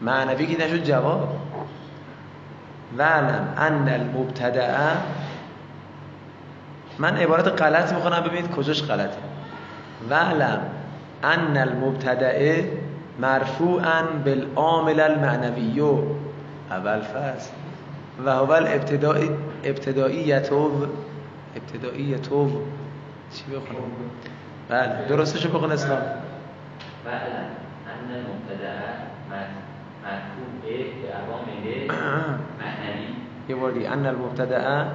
معنوی 0.02 0.46
که 0.46 0.66
نشد 0.66 0.84
جواب. 0.84 1.36
وعلم 2.98 3.54
ان 3.58 3.90
المبتدعه 3.90 4.98
من 7.00 7.18
عبارت 7.18 7.62
غلط 7.62 7.94
می‌خونم 7.94 8.20
ببینید 8.20 8.52
کجاش 8.52 8.84
غلطه. 8.84 9.18
وعلم 10.10 10.60
ان 11.24 11.58
المبتدعه 11.58 12.72
مرفوعا 13.20 14.04
بالعامل 14.26 15.00
المعنوی. 15.00 15.82
اول 16.72 17.02
فصل 17.02 17.52
و 18.26 18.30
هو 18.30 18.52
الابتدائی 18.52 19.30
ابتدائیتو 19.64 20.88
ابتدائیتو 21.56 22.50
چی 23.34 23.44
بخونم؟ 23.52 23.92
بله 24.70 25.06
درستشو 25.10 25.50
بخون 25.50 25.72
اسلام. 25.72 26.02
فعلا 27.06 27.40
ان 27.90 28.10
المبتدع 28.16 28.76
مرفوع 30.04 30.50
به 30.64 31.14
عوامل 31.14 31.88
معنوی. 32.60 33.08
یه 33.50 33.56
بار 33.56 33.72
دیگه 33.72 33.92
ان 33.94 34.06
المبتدعه 34.06 34.86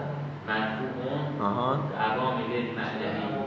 مرفوع 0.48 1.46
آها. 1.46 1.78
عوامل 2.00 2.52
معنوی. 2.76 3.44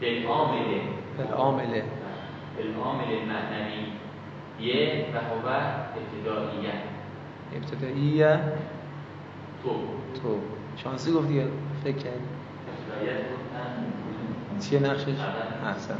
بالعامل 0.00 0.80
بالعامله 1.18 1.82
بالعامل 2.56 3.10
المعنوی 3.12 3.86
یه 4.60 5.06
و 5.14 5.18
هو 5.18 5.54
ابتدائیه. 5.96 6.72
ابتدائیه؟ 7.56 8.40
تو. 9.62 9.70
تو. 10.22 10.38
شانسی 10.76 11.12
گفتی 11.12 11.42
فکر 11.84 11.94
گفتن 11.96 12.10
چیه 14.60 14.78
نقشش؟ 14.80 15.08
احسنت. 15.66 15.96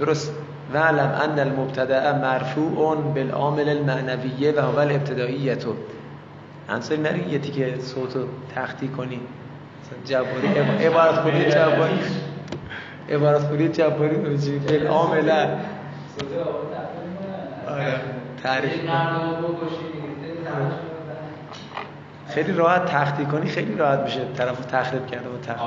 درست. 0.00 0.34
وعلم 0.74 1.18
ان 1.22 1.38
المبتدع 1.38 2.18
مرفوع 2.18 2.96
بالعامل 2.96 3.68
المعنویه 3.68 4.52
و 4.52 4.60
هو 4.60 4.78
الابتدائیه 4.78 5.54
تو 5.56 5.74
انصاری 6.68 7.00
نری 7.00 7.28
یه 7.30 7.38
تیکه 7.38 7.74
صوتو 7.78 8.26
تختی 8.54 8.88
کنی. 8.88 9.20
جباری 10.04 10.46
عب- 10.46 10.80
عبارت 10.82 11.14
خودی 11.14 11.44
جباری. 11.44 11.98
عبارت 13.10 13.40
خودی 13.42 13.68
جباری. 13.68 14.16
بچی 14.36 14.58
بالعامل 14.58 15.30
صوت. 16.18 16.28
آره. 17.70 18.00
تعریف. 18.42 18.72
خیلی 22.28 22.52
راحت 22.52 22.84
تختی 22.84 23.24
کنی 23.24 23.50
خیلی 23.50 23.74
راحت 23.74 23.98
میشه 23.98 24.20
طرفو 24.36 24.64
تخریب 24.64 25.06
کرده 25.06 25.28
و 25.28 25.38
تخریب 25.38 25.60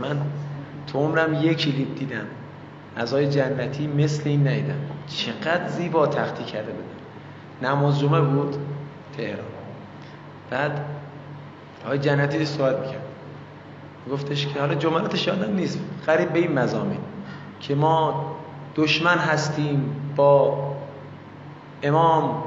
من 0.00 0.16
تو 0.86 0.98
عمرم 0.98 1.34
یک 1.34 1.58
کلیپ 1.58 1.98
دیدم. 1.98 2.26
از 2.96 3.12
آقای 3.14 3.28
جنتی 3.28 3.86
مثل 3.86 4.28
این 4.28 4.48
ندیدم. 4.48 4.74
چقدر 5.06 5.68
زیبا 5.68 6.06
تختی 6.06 6.44
کرده 6.44 6.72
بودن 6.72 7.70
نماز 7.70 8.00
جمعه 8.00 8.20
بود 8.20 8.56
تهران. 9.16 9.44
بعد 10.50 10.80
آقای 11.84 11.98
جنتی 11.98 12.44
صحبت 12.44 12.78
می‌کرد. 12.78 13.02
گفتش 14.12 14.46
که 14.46 14.60
حالا 14.60 14.74
جملاتش 14.74 15.26
یادم 15.26 15.54
نیست. 15.54 15.80
قریب 16.06 16.32
به 16.32 16.38
این 16.38 16.52
مزامین. 16.52 17.00
که 17.60 17.74
ما 17.74 18.36
دشمن 18.76 19.18
هستیم 19.18 19.96
با 20.16 20.58
امام 21.82 22.44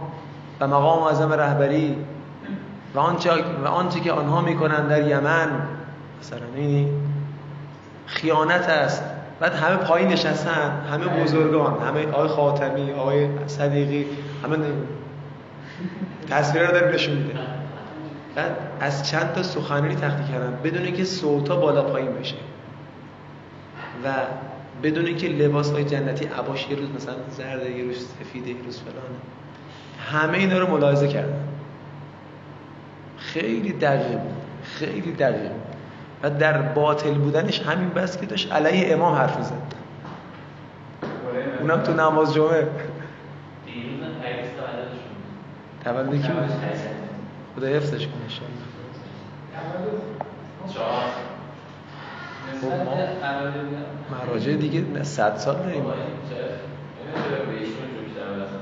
و 0.60 0.68
مقام 0.68 1.04
اعظم 1.04 1.34
رهبری 1.34 1.96
و 2.96 3.00
آنچه, 3.00 3.32
و 3.64 3.68
آنچه 3.68 4.00
که 4.00 4.12
آنها 4.12 4.42
می‌کنند 4.42 4.90
در 4.90 5.08
یمن 5.08 5.50
مثلا 6.22 6.40
خیانت 8.06 8.70
است. 8.70 9.04
بعد 9.40 9.54
همه 9.54 9.76
پایین 9.76 10.08
نشستن 10.08 10.82
همه 10.92 11.24
بزرگان 11.24 11.82
همه 11.88 12.08
آقای 12.08 12.28
خاتمی 12.28 12.92
آقای 12.92 13.28
صدیقی 13.48 14.06
همه 14.44 14.58
تصویر 16.30 16.66
رو 16.66 16.72
داره 16.72 16.94
نشون 16.94 17.16
میده. 17.16 17.40
بعد 18.36 18.56
از 18.80 19.10
چند 19.10 19.34
تا 19.34 19.44
سخنرانی 19.44 19.96
تختی 19.96 20.32
کردن 20.32 20.58
بدون 20.64 20.82
اینکه 20.84 21.04
صوتا 21.04 21.56
بالا 21.56 21.82
پایین 21.82 22.12
بشه. 22.12 22.36
و 24.06 24.08
بدون 24.84 25.06
اینکه 25.06 25.28
لباس 25.28 25.72
های 25.72 25.84
جنتی 25.84 26.26
عباش 26.26 26.70
یه 26.70 26.76
روز 26.78 26.90
مثلا 26.90 27.16
زرده 27.30 27.72
یه 27.72 27.84
روز 27.84 28.08
سفیده 28.20 28.50
یه 28.50 28.56
روز 28.66 28.80
فلانه 28.80 29.20
همه 30.12 30.38
اینا 30.38 30.58
رو 30.58 30.68
ملاحظه 30.68 31.08
کردن 31.08 31.48
خیلی 33.18 33.74
دقیق 33.74 34.20
بود. 34.20 34.44
خیلی 34.64 35.12
دقیق 35.12 35.52
و 36.24 36.30
در 36.30 36.62
باطل 36.62 37.14
بودنش 37.14 37.62
همین 37.62 37.90
بس 37.90 38.18
که 38.18 38.26
داشت 38.26 38.52
علیه 38.52 38.94
امام 38.94 39.16
حرف 39.16 39.38
می‌زد. 39.38 39.54
اونم 41.60 41.84
تو 41.84 41.94
نماز 41.94 42.34
جمعه. 42.34 42.68
تولد 45.84 46.22
کی 46.22 46.28
بود؟ 46.28 46.50
خدا 47.56 47.68
حفظش 47.68 48.08
کنه 48.08 48.30
نسبت 52.52 52.74
ما-. 52.86 54.26
مراجع 54.26 54.54
دیگه 54.54 55.04
100 55.04 55.36
سال 55.36 55.56
داریم. 55.56 55.84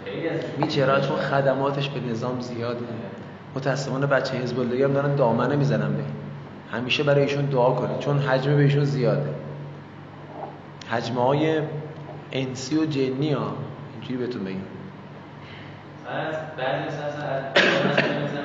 خیلی 0.05 0.29
می 0.57 0.67
چرا؟ 0.67 0.99
چون 0.99 1.15
خدماتش 1.15 1.89
به 1.89 1.99
نظام 1.99 2.41
زیاده 2.41 2.85
متاسفانه 3.55 4.05
بچه 4.05 4.37
حزب 4.37 4.59
اللهی 4.59 4.83
هم 4.83 4.93
دارن 4.93 5.15
دامنه 5.15 5.55
می‌زنن 5.55 5.93
به. 5.93 6.03
همیشه 6.71 7.03
برای 7.03 7.21
ایشون 7.21 7.45
دعا 7.45 7.71
کنید 7.71 7.99
چون 7.99 8.19
حجم 8.19 8.55
به 8.55 8.63
ایشون 8.63 8.83
زیاده. 8.83 9.29
حجمه 10.89 11.21
های 11.23 11.61
انسی 12.31 12.77
و 12.77 12.85
جنی 12.85 13.33
ها 13.33 13.53
اینجوری 13.93 14.17
بهتون 14.17 14.41
از 16.07 16.35
بعضی 16.57 16.85
مثلا 16.87 18.43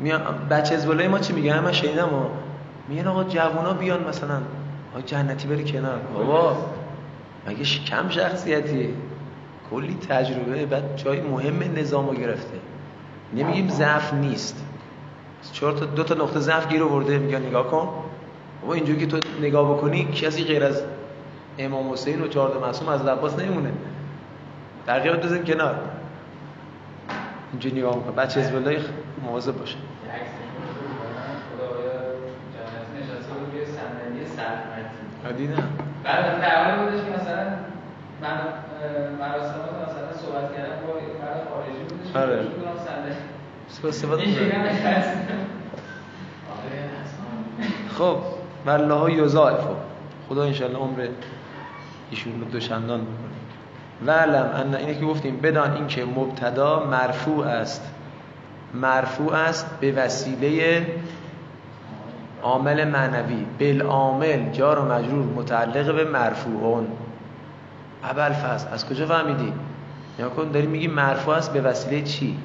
میان 0.00 0.20
بچه 0.50 0.74
حزب 0.74 1.02
ما 1.02 1.18
چی 1.18 1.32
میگن؟ 1.32 1.58
من 1.58 1.72
شنیدم 1.72 2.14
و 2.14 2.26
میگن 2.88 3.06
آقا 3.06 3.24
جوونا 3.24 3.72
بیان 3.72 4.08
مثلا. 4.08 4.40
آقا 4.92 5.00
جنتی 5.06 5.48
بره 5.48 5.62
کنار. 5.62 5.98
بابا 6.14 6.56
مگه 7.46 7.64
کم 7.64 8.08
شخصیتی؟ 8.08 8.94
کلی 9.70 9.96
تجربه. 10.08 10.66
بعد 10.66 10.96
جای 10.96 11.20
مهم 11.20 11.62
نظام 11.76 12.08
رو 12.08 12.14
گرفته. 12.14 12.58
نمیگیم 13.34 13.68
ضعف 13.68 14.14
نیست. 14.14 14.64
چهار 15.52 15.72
تا 15.72 15.84
دو 15.84 16.04
تا 16.04 16.14
نقطه 16.14 16.40
ضعف 16.40 16.68
گیر 16.68 16.82
آورده. 16.82 17.18
میگن 17.18 17.42
نگاه 17.42 17.70
کن. 17.70 17.88
بابا 18.62 18.74
اینجوری 18.74 18.98
که 18.98 19.06
تو 19.06 19.18
نگاه 19.42 19.74
بکنی 19.74 20.04
کسی 20.04 20.44
غیر 20.44 20.64
از 20.64 20.82
امام 21.58 21.92
حسین 21.92 22.22
و 22.22 22.28
چهار 22.28 22.58
معصوم 22.58 22.88
از 22.88 23.06
عباس 23.06 23.38
نمیمونه. 23.38 23.72
بقیه 24.86 25.12
رو 25.12 25.18
بزن 25.18 25.44
کنار. 25.44 25.74
اینجوری 27.52 27.78
نگاه 27.78 27.96
می‌کنه. 27.96 28.12
بچه 28.12 28.40
حزب 28.40 28.56
الله 28.56 28.80
مواظب 29.24 29.58
باشه. 29.58 29.76
دیدم 35.36 35.68
بعد 36.04 36.40
در 36.40 36.64
حالی 36.64 36.90
بودش 36.90 37.04
که 37.04 37.10
مثلا 37.10 37.44
من 38.22 38.38
مراسمات 39.18 39.70
مثلا 39.88 40.12
صحبت 40.22 40.56
کردم 40.56 40.86
با 40.86 40.92
مرد 41.24 41.48
خارجی 41.50 41.82
بودش 41.88 42.12
که 42.12 42.18
آره. 42.18 42.46
استفاده 43.88 44.22
خب 47.98 48.16
والله 48.66 49.12
یضاعفه 49.12 49.68
خدا 50.28 50.44
انشالله 50.44 50.78
عمر 50.78 51.08
ایشون 52.10 52.40
رو 52.40 52.46
دوشندان 52.46 53.00
بکنه. 53.00 53.27
و 54.06 54.10
علم 54.10 54.50
ان 54.54 54.74
اینه 54.74 54.94
که 54.94 55.04
گفتیم 55.04 55.36
بدان 55.36 55.72
اینکه 55.72 56.04
مبتدا 56.04 56.84
مرفوع 56.84 57.46
است. 57.46 57.82
مرفوع 58.74 59.34
است 59.34 59.66
به 59.80 59.92
وسیله 59.92 60.86
عامل 62.42 62.84
معنوی. 62.84 63.46
بالعامل 63.60 64.50
جار 64.50 64.78
و 64.78 64.92
مجرور 64.92 65.24
متعلق 65.24 65.94
به 65.94 66.04
مرفوعون. 66.04 66.86
اول 68.02 68.32
فصل. 68.32 68.68
از 68.72 68.88
کجا 68.88 69.06
فهمیدی؟ 69.06 69.52
یا 70.18 70.28
کن 70.28 70.50
داری 70.50 70.66
میگی 70.66 70.88
مرفوع 70.88 71.34
است 71.34 71.52
به 71.52 71.60
وسیله 71.60 72.02
چی؟ 72.02 72.38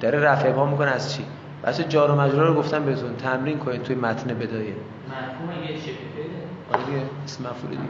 داره 0.00 0.20
رفع 0.20 0.48
ابهام 0.48 0.68
می‌کنه 0.68 0.90
از 0.90 1.14
چی؟ 1.14 1.24
بچه 1.64 1.84
جار 1.84 2.10
و 2.10 2.20
مجرور 2.20 2.46
رو 2.46 2.54
گفتم 2.54 2.84
بهتون. 2.84 3.16
تمرین 3.16 3.58
کنید 3.58 3.82
توی 3.82 3.96
متن 3.96 4.34
بدایه. 4.34 4.74
مفهوم 5.08 5.64
یه 5.70 5.76
شکل 5.80 5.92
آره 6.72 7.02
اسم 7.24 7.44
مفعول 7.44 7.70
دیگه. 7.70 7.82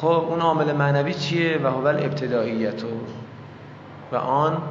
خب 0.00 0.06
اون 0.06 0.40
عامل 0.40 0.72
معنوی 0.72 1.14
چیه؟ 1.14 1.58
و 1.58 1.66
هو 1.66 1.86
الابتدائیت. 1.86 2.82
و 4.12 4.16
آن 4.16 4.62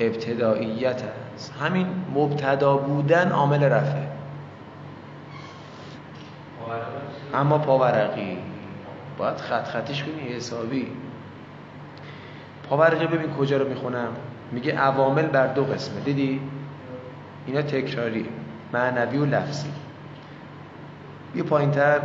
ابتدائیت 0.00 1.02
است. 1.34 1.54
همین 1.60 1.86
مبتدا 2.14 2.76
بودن 2.76 3.30
عامل 3.30 3.64
رفعه 3.64 4.08
اما 7.34 7.58
پاورقی. 7.58 8.38
باید 9.18 9.36
خط 9.36 9.64
خطیش 9.64 10.02
کنی 10.02 10.28
حسابی. 10.36 10.86
پاورقی 12.68 13.06
ببین 13.06 13.32
کجا 13.32 13.56
رو 13.56 13.68
می‌خونم. 13.68 14.08
میگه 14.52 14.78
عوامل 14.78 15.26
بر 15.26 15.46
دو 15.46 15.64
قسمه. 15.64 16.00
دیدی؟ 16.00 16.40
اینا 17.46 17.62
تکراری. 17.62 18.28
معنوی 18.72 19.18
و 19.18 19.24
لفظی. 19.24 19.72
یه 21.34 21.42
پایین 21.42 21.70
تر 21.70 22.00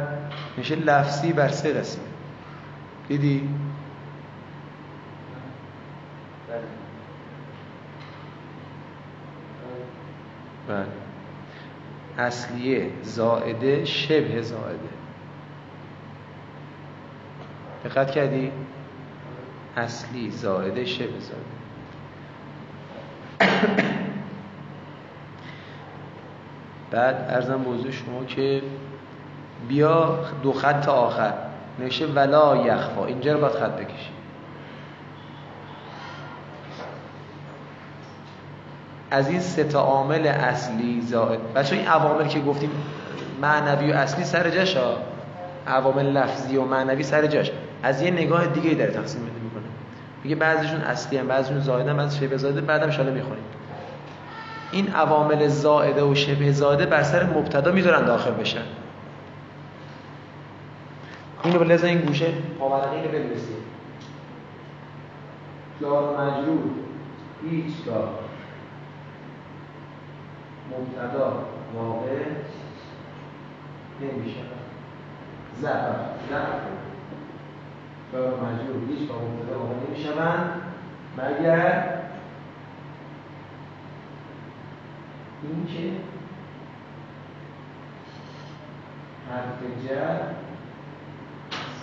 میشه 0.57 0.75
لفظی 0.75 1.34
بر 1.34 1.47
سه 1.47 1.73
قسمه. 1.73 2.11
دیدی؟ 3.12 3.50
بله 10.67 10.86
اصلیه 12.17 12.91
زائده 13.04 13.86
شبه 13.86 14.41
زائده 14.41 14.89
دقت 17.86 18.12
کردی؟ 18.12 18.52
اصلی 19.78 20.32
زائده 20.32 20.86
شبه 20.86 21.19
زائده 21.19 21.45
بعد 26.91 27.15
ارزم 27.30 27.56
موضوع 27.56 27.91
شما 27.91 28.26
که 28.26 28.62
بیا 29.67 30.19
دو 30.43 30.54
خط 30.54 30.89
آخر 30.89 31.50
نشه 31.81 32.05
ولا 32.05 32.55
یخفا. 32.55 33.05
اینجا 33.05 33.33
رو 33.33 33.39
باید 33.39 33.53
خط 33.53 33.71
بکشی 33.71 34.09
از 39.11 39.29
این 39.29 39.39
سه 39.39 39.63
تا 39.63 39.81
عامل 39.81 40.27
اصلی 40.27 41.01
زائد. 41.01 41.53
بچه 41.53 41.75
این 41.75 41.87
عوامل 41.87 42.27
که 42.27 42.39
گفتیم 42.39 42.69
معنوی 43.41 43.91
و 43.91 43.95
اصلی 43.95 44.23
سر 44.23 44.49
جاش 44.49 44.77
عوامل 45.67 46.05
لفظی 46.05 46.57
و 46.57 46.65
معنوی 46.65 47.03
سر 47.03 47.27
جاش. 47.27 47.51
از 47.83 48.01
یه 48.01 48.11
نگاه 48.11 48.47
دیگه 48.47 48.73
داره 48.73 48.91
تقسیم 48.91 49.21
می‌کنه. 49.21 49.63
میگه 50.23 50.35
بعضیشون 50.35 50.81
اصلی 50.81 51.17
هم 51.17 51.27
بعضیشون 51.27 51.59
زائد 51.59 51.87
هم 51.87 51.97
بعضی 51.97 52.25
شبه 52.25 52.37
زائده. 52.37 52.61
بعدم 52.61 52.89
ان 52.89 53.13
می‌خونیم. 53.13 53.43
این 54.71 54.93
عوامل 54.93 55.47
زائده 55.47 56.03
و 56.03 56.15
شبه 56.15 56.51
زائده 56.51 56.85
بر 56.85 57.03
سر 57.03 57.23
مبتدا 57.23 57.71
می‌ذارن 57.71 58.05
داخل 58.05 58.31
بشن. 58.31 58.61
اینو 61.43 61.60
به 61.60 61.65
لحظه 61.65 61.88
این 61.88 62.01
گوشه 62.01 62.34
پاورقی 62.60 62.95
اینو 62.95 63.12
بنویسید 63.12 63.71
جار 65.82 66.21
مجرور. 66.21 66.63
هیچگاه 67.49 68.10
مبتدا 70.71 71.43
واقع 71.75 72.17
نمیشه. 74.01 74.39
ضرب. 75.62 76.06
ضرب. 76.30 76.62
جار 78.13 78.27
مجرور. 78.27 78.89
هیچگاه 78.89 79.17
مبتدا 79.17 79.60
واقع 79.60 79.73
نمی‌شوند. 79.89 80.62
مگر 81.17 81.84
اینکه 85.43 85.91
حرف 89.30 89.88
جر 89.88 90.17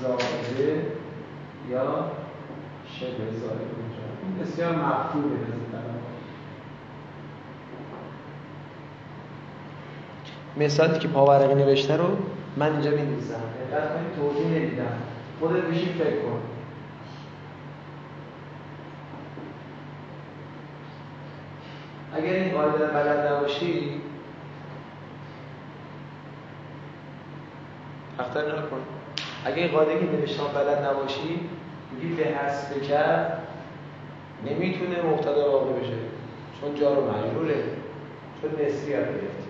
زائده 0.03 0.87
یا 1.71 2.11
شبه 2.87 3.39
زائده 3.41 3.65
این 4.23 4.39
بسیار 4.39 4.77
مقبوله 4.77 5.59
مثالی 10.57 10.99
که 10.99 11.09
پاورقی 11.09 11.55
نوشته 11.55 11.97
رو 11.97 12.17
من 12.57 12.73
اینجا 12.73 12.91
می 12.91 13.03
نویسم 13.03 13.41
دقت 13.71 13.95
کنید 13.95 14.17
توضیح 14.17 14.47
نمیدم. 14.47 14.85
خودت 15.41 15.63
بشین 15.63 15.93
فکر 15.93 16.23
کن. 16.23 16.41
اگر 22.15 22.33
این 22.33 22.53
قاعده 22.53 22.87
رو 22.87 22.93
بلد 22.93 23.33
نباشی 23.33 24.01
اختر 28.19 28.47
نکن. 28.49 28.98
اگر 29.45 29.57
این 29.57 29.73
قاعده 29.73 29.99
که 29.99 30.05
نوشتم 30.05 30.45
بلد 30.55 30.85
نباشی 30.85 31.41
میگی 31.93 32.15
به 32.15 32.25
حسب 32.25 32.83
کرد 32.83 33.43
نمی‌تونه 34.47 35.03
مبتدا 35.03 35.51
واقع 35.51 35.73
بشه. 35.73 35.93
چون 36.61 36.75
جار 36.75 36.99
و 36.99 37.11
مجروره 37.11 37.65
چون 38.43 38.51
نسبی 38.51 38.91
یاد 38.91 39.05
گرفتی. 39.05 39.49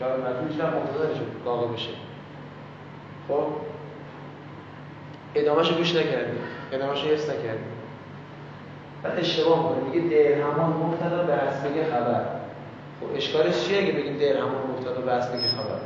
جار 0.00 0.18
و 0.18 0.22
مجرور 0.22 0.56
چرا 0.56 0.80
مبتدا 0.80 1.24
واقع 1.44 1.66
بشه. 1.66 1.90
خب؟ 3.28 3.46
ادامهشو 5.34 5.74
گوش 5.74 5.94
نکردی. 5.94 6.38
ادامهشو 6.72 7.08
حفظ 7.08 7.30
نکردی. 7.30 7.64
بعد 9.02 9.18
اشتباه 9.18 9.62
کنه 9.62 9.90
میگه 9.90 10.16
درهمان 10.16 10.70
مبتدا 10.70 11.22
به 11.22 11.32
حسب 11.32 11.90
خبر. 11.90 12.22
خب 13.00 13.16
اشکالش 13.16 13.64
چیه 13.66 13.78
اگه 13.78 13.92
بگیم 13.92 14.18
درهمان 14.18 14.62
مبتدا 14.70 15.00
به 15.00 15.12
حسب 15.12 15.30
خبر؟ 15.30 15.80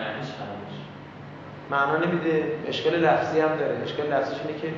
معنیش 0.00 0.30
خبرش 0.38 0.76
معنا 1.70 2.06
نمیده 2.06 2.58
اشکال 2.66 2.94
لفظی 2.94 3.40
هم 3.40 3.56
داره. 3.56 3.80
اشکال 3.84 4.06
لفظیش 4.06 4.38
اینه 4.46 4.60
که 4.60 4.68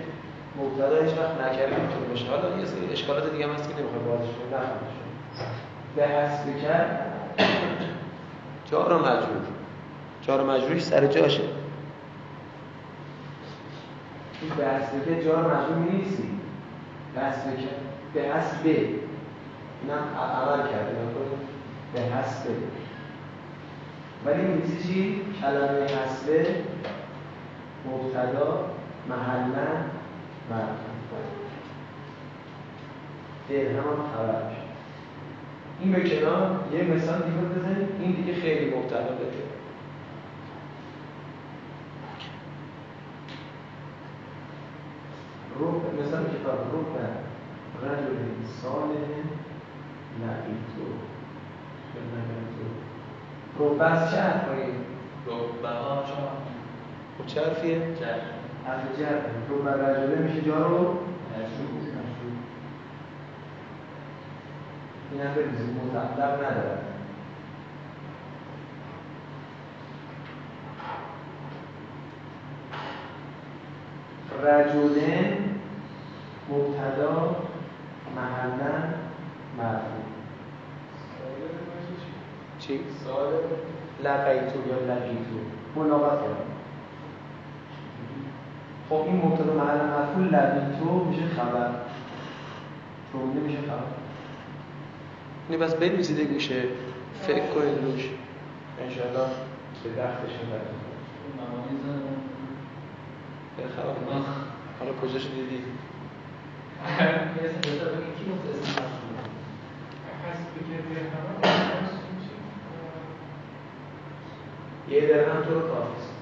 مبتدا 0.58 1.02
هیچ 1.02 1.14
وقت 1.18 1.34
نکره 1.40 1.66
نمی‌تونه 1.66 2.06
باشه 2.10 2.26
حالا 2.30 2.58
یه 2.58 2.64
سری 2.64 2.92
اشکالات 2.92 3.32
دیگه 3.32 3.46
هم 3.46 3.52
هست 3.52 3.68
که 3.68 3.74
نمی‌خوام 3.80 4.08
واردش 4.08 4.26
کنم 4.26 4.60
به 5.96 6.02
حسب 6.02 6.62
کرد 6.62 7.08
جار 8.70 8.92
و 8.92 8.98
مجرور. 8.98 9.42
جار 10.22 10.40
و 10.40 10.50
مجرورش 10.50 10.82
سر 10.82 11.06
جاشه. 11.06 11.42
به 14.56 14.64
حسب 14.64 15.04
که 15.04 15.24
جار 15.24 15.36
مجرور 15.36 15.78
نیستی 15.92 16.28
به 17.14 17.20
حسب 17.20 17.56
که 17.56 17.68
به 18.14 18.20
حسب. 18.20 18.66
اینم 18.66 19.98
عمل 20.18 20.58
کرده 20.58 20.96
به 21.94 22.00
حسب. 22.00 22.46
ولی 24.26 24.42
میگه 24.42 24.82
چی؟ 24.82 25.22
کلمه 25.40 25.84
حسبه 25.84 26.46
مبتدا 27.86 28.70
محلا 29.08 29.68
مرفوع 30.50 30.92
درهم 33.48 33.78
هم 33.78 34.08
خبر 34.16 34.42
این 35.80 35.92
به 35.92 36.10
کنار 36.10 36.64
یه 36.72 36.82
مثال 36.82 37.22
دیگه 37.22 37.40
بزنیم. 37.40 37.88
این 38.00 38.12
دیگه 38.12 38.34
خیلی 38.34 38.76
مبتدا 38.76 39.14
بده. 39.14 39.42
رو 45.58 45.80
مثلا 46.02 46.24
کتاب 46.24 46.58
به 46.94 47.88
رجل 47.88 48.16
صالح 48.62 49.08
لقیتو 50.22 50.86
رو 53.58 53.74
بس 53.74 54.10
چه 54.10 54.20
حرفایی؟ 54.20 54.74
ربه 55.26 55.68
ها 55.68 56.04
شما. 56.06 56.28
خب 57.18 57.26
چه 57.26 57.44
حرفیه؟ 57.44 57.78
جر 57.78 58.18
حرف 58.66 58.98
جر 58.98 59.18
رو 59.48 59.62
بر 59.62 59.74
رجله 59.74 60.16
میشه 60.16 60.40
جا 60.40 60.66
رو. 60.66 60.96
این 65.12 65.20
هم 65.20 65.34
بریزیم 65.34 65.80
مطلب 65.94 66.44
نداره 66.44 66.78
رجلن 74.42 75.36
مبتدا 76.50 77.36
محلا 78.16 78.74
مرفوع. 79.58 80.02
چی؟ 82.66 82.80
لقیتو 84.04 84.58
یا 84.68 84.94
لقیتو. 84.94 85.38
ملاقات 85.76 86.18
خب 88.88 88.94
این 88.94 89.16
مبتدا 89.16 89.54
محل 89.54 89.76
مرفوع 89.86 90.24
لقیتو 90.24 91.04
میشه 91.04 91.22
خبر. 91.36 91.70
جمله 93.12 93.40
میشه 93.40 93.58
خبر. 93.58 93.92
اینه 95.48 95.64
بس 95.64 95.74
بنویسید 95.74 96.32
گوشه 96.32 96.62
فکر 97.22 97.46
کنید 97.46 97.84
روش. 97.84 98.08
انشاءالله 98.80 99.28
به 99.84 99.90
دختشون 99.90 100.48
برید 100.50 100.82
خراب 103.76 103.96
نه 104.10 104.24
حالا 104.78 104.92
کجاش 104.92 105.22
دیدی؟ 105.22 105.62
یه 114.92 115.06
درهم 115.06 115.42
تو 115.42 115.54
رو 115.54 115.60
کافیست 115.60 116.12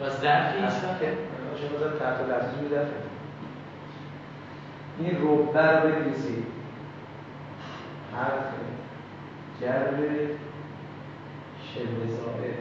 با 0.00 0.10
ظرفی 0.10 0.58
شما 0.58 1.76
بذار 1.76 1.98
تحت 1.98 2.20
لفظی 2.20 2.60
رو 2.62 2.68
دفعه 2.68 3.04
این 4.98 5.16
ربه 5.22 5.60
رو 5.60 5.88
بنویسید. 5.88 6.46
حرف 8.16 8.44
جر 9.60 9.90
شبه 11.74 12.06
زائد. 12.10 12.58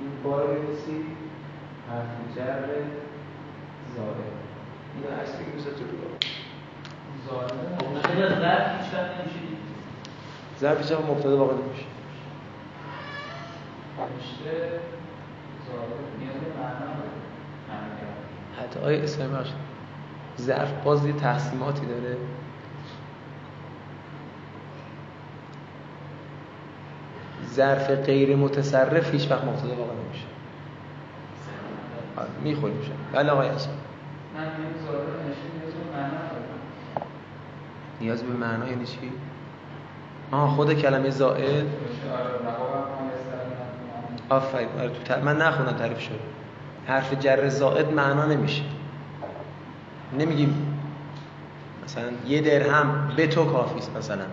این 0.00 0.10
بار 0.24 0.46
بنویسید. 0.46 1.06
حرف 1.90 2.36
جر 2.36 2.66
زائد. 3.96 4.30
این 4.94 5.04
عکس 5.20 5.32
بگیم 5.36 5.54
بذار 5.56 5.72
تو 5.72 5.84
رو 5.84 5.90
زائد. 7.28 7.52
غیر 8.14 8.24
از 8.24 8.32
ظرف 8.32 8.82
هیچ 8.82 8.94
وقت 8.94 9.10
نمیشه 9.20 9.38
ظرف 10.60 10.78
هیچ 10.82 10.92
وقت 10.92 11.04
مبتدا 11.10 11.36
واقع 11.36 11.54
نمیشه 11.54 11.60
نوشته 11.66 11.84
ظاهر 11.84 11.88
نیاز 11.88 11.88
به 11.88 11.88
معنا 11.88 11.88
داره. 13.08 13.89
معنی 13.89 13.89
کرد. 13.89 13.89
حتی 18.58 18.80
آیا 18.80 19.02
اسلامی 19.02 19.34
بخش 19.36 19.50
ظرف 20.40 20.72
باز 20.84 21.06
یه 21.06 21.12
تقسیماتی 21.12 21.86
داره. 21.86 22.16
ظرف 27.54 27.90
غیر 27.90 28.36
متصرف 28.36 29.12
هیچ 29.12 29.30
وقت 29.30 29.44
مبتدا 29.44 29.74
واقع 29.74 29.92
نمیشه. 29.92 30.26
می‌خوریم 32.44 32.76
میشه. 32.76 32.92
بله 33.12 33.30
آقای 33.30 33.48
اصلا. 33.48 33.72
نیاز 38.00 38.22
به 38.22 38.32
معنا 38.32 38.68
یعنی 38.68 38.86
چی؟ 38.86 39.12
آه 40.32 40.50
خود 40.50 40.72
کلمه 40.72 41.10
زائد 41.10 41.44
نوشته 41.44 42.12
آره 42.12 42.24
رقابت 42.24 42.88
ما 42.90 43.10
استقلال 43.14 44.19
آفرین 44.30 44.68
آره 44.80 44.88
تو 44.88 45.14
ت- 45.14 45.18
من 45.18 45.36
نخوندم 45.36 45.72
تعریف 45.72 46.00
شده. 46.00 46.18
حرف 46.86 47.14
جر 47.20 47.48
زائد 47.48 47.92
معنا 47.92 48.26
نمیشه. 48.26 48.62
نمیگیم 50.18 50.76
مثلا 51.84 52.04
یه 52.26 52.40
درهم 52.40 53.12
به 53.16 53.26
تو 53.26 53.44
کافی 53.44 53.78
است 53.78 53.96
مثلا. 53.96 54.24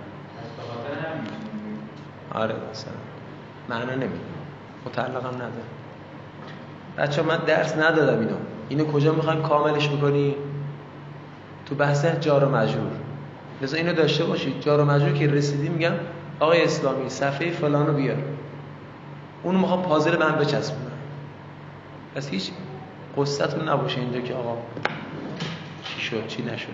آره 2.33 2.55
مثلا 2.71 2.93
معنا 3.69 3.91
نمیده 3.95 4.19
متعلق 4.86 5.25
هم 5.25 5.36
نداره 5.36 5.51
بچه 6.97 7.21
من 7.21 7.38
درس 7.47 7.77
ندادم 7.77 8.19
اینو. 8.19 8.36
اینو 8.69 8.86
کجا 8.86 9.13
می‌خوایم 9.13 9.41
کاملش 9.41 9.89
بکنی 9.89 10.36
تو 11.65 11.75
بحث 11.75 12.05
جار 12.05 12.43
و 12.43 12.49
مجرور. 12.55 12.91
لذا 13.62 13.77
اینو 13.77 13.93
داشته 13.93 14.23
باشید. 14.25 14.60
جار 14.62 14.79
و 14.81 14.86
مجرور 14.86 15.13
که 15.13 15.27
رسیدی 15.27 15.69
میگم 15.69 15.91
آقای 16.39 16.63
اسلامی 16.63 17.10
صفحه 17.10 17.51
فلانو 17.51 17.93
بیار. 17.93 18.17
اونو 19.43 19.60
می‌خوام 19.60 19.82
پازل 19.82 20.15
به 20.15 20.26
هم 20.26 20.36
بچسبونم 20.36 20.91
پس 22.15 22.30
هیچ 22.30 22.52
قصتون 23.17 23.69
نباشه 23.69 24.00
اینجا 24.00 24.21
که 24.21 24.34
آقا 24.34 24.58
چی 25.84 26.02
شد 26.02 26.28
چی 26.28 26.43
نشد. 26.43 26.67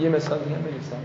یه 0.00 0.08
مثال 0.08 0.38
دیگه 0.38 0.56
بنویسم. 0.56 0.96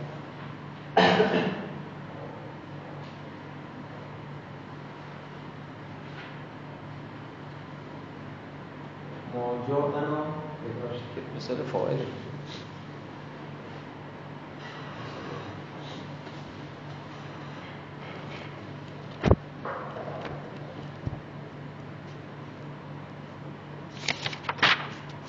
مثال 11.46 11.58
فاعله 11.64 12.06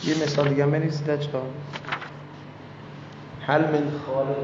یه 0.04 0.22
مثال 0.22 0.48
دیگه 0.48 0.66
بنویسید 0.66 1.06
بچه‌ها 1.06 1.42
هل 3.46 3.60
من 3.60 3.90
خالق 4.06 4.38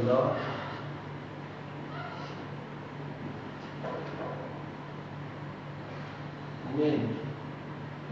الله 0.00 0.30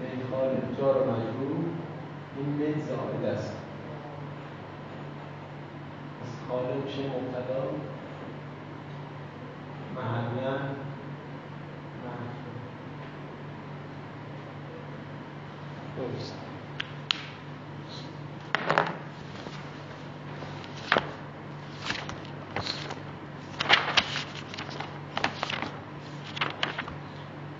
من 0.00 0.30
خالق 0.30 0.78
جار 0.78 0.96
و 0.96 1.10
مجرور 1.10 1.64
این 2.36 2.46
من 2.46 2.80
زائد 2.88 3.24
است 3.24 3.52
از 6.22 6.48
خالق 6.48 6.84
میشه 6.84 6.98
مبتدا 6.98 7.70
محلا 9.96 10.58
محفوظ. 12.04 12.50
درست 15.96 16.34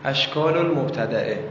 اشکال 0.04 0.56
المبتدعه. 0.56 1.44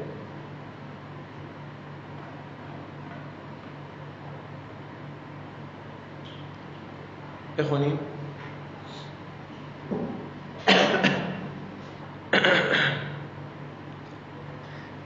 بخونیم. 7.58 8.00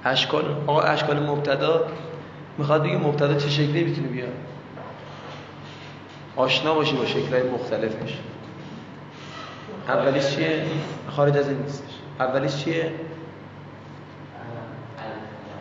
اشکال 0.05 0.63
آقا 0.67 0.81
اشکال 0.81 1.19
مبتدا 1.19 1.87
می‌خواد 2.57 2.83
بگه 2.83 2.97
مبتدا 2.97 3.33
چه 3.33 3.49
شکلی 3.49 3.83
می‌تونه 3.83 4.07
بیاد؟ 4.07 4.33
آشنا 6.35 6.73
باشی 6.73 6.95
با 6.95 7.05
شکلهای 7.05 7.43
مختلفش 7.43 8.17
اولیش 9.87 10.27
چیه؟ 10.35 10.65
خارج 11.09 11.37
از 11.37 11.47
این 11.47 11.57
نیستش. 11.57 11.93
اولیش 12.19 12.55
چیه؟ 12.55 12.91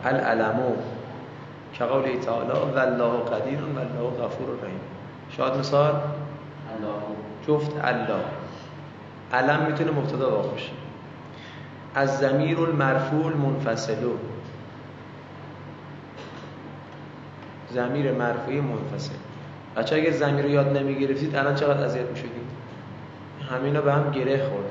العلمو 0.05 0.75
که 1.73 1.83
قوله 1.83 2.19
تعالی 2.19 2.49
والله 2.49 3.19
قدیر 3.19 3.59
والله 3.63 4.25
غفور 4.25 4.47
رحیم 4.63 4.79
شاید 5.37 5.53
مثال؟ 5.57 5.93
الله. 5.93 6.93
جفت 7.47 7.71
الله. 7.83 8.23
علم 9.33 9.65
می‌تونه 9.65 9.91
مبتدا 9.91 10.29
واقع 10.29 10.49
باشه 10.49 10.71
از 11.95 12.19
زمیر 12.19 12.59
المرفوع 12.59 13.33
منفصلو 13.33 14.13
زمیر 17.69 18.11
مرفوعی 18.11 18.61
منفصل. 18.61 19.13
بچه 19.75 19.95
اگه 19.95 20.11
زمیر 20.11 20.45
رو 20.45 20.51
یاد 20.51 20.77
نمی‌گرفتید 20.77 21.35
الان 21.35 21.55
چقدر 21.55 21.85
اذیت 21.85 22.09
می‌شدید؟ 22.09 22.47
همینا 23.51 23.81
به 23.81 23.93
هم 23.93 24.11
گره 24.11 24.49
خورده. 24.49 24.69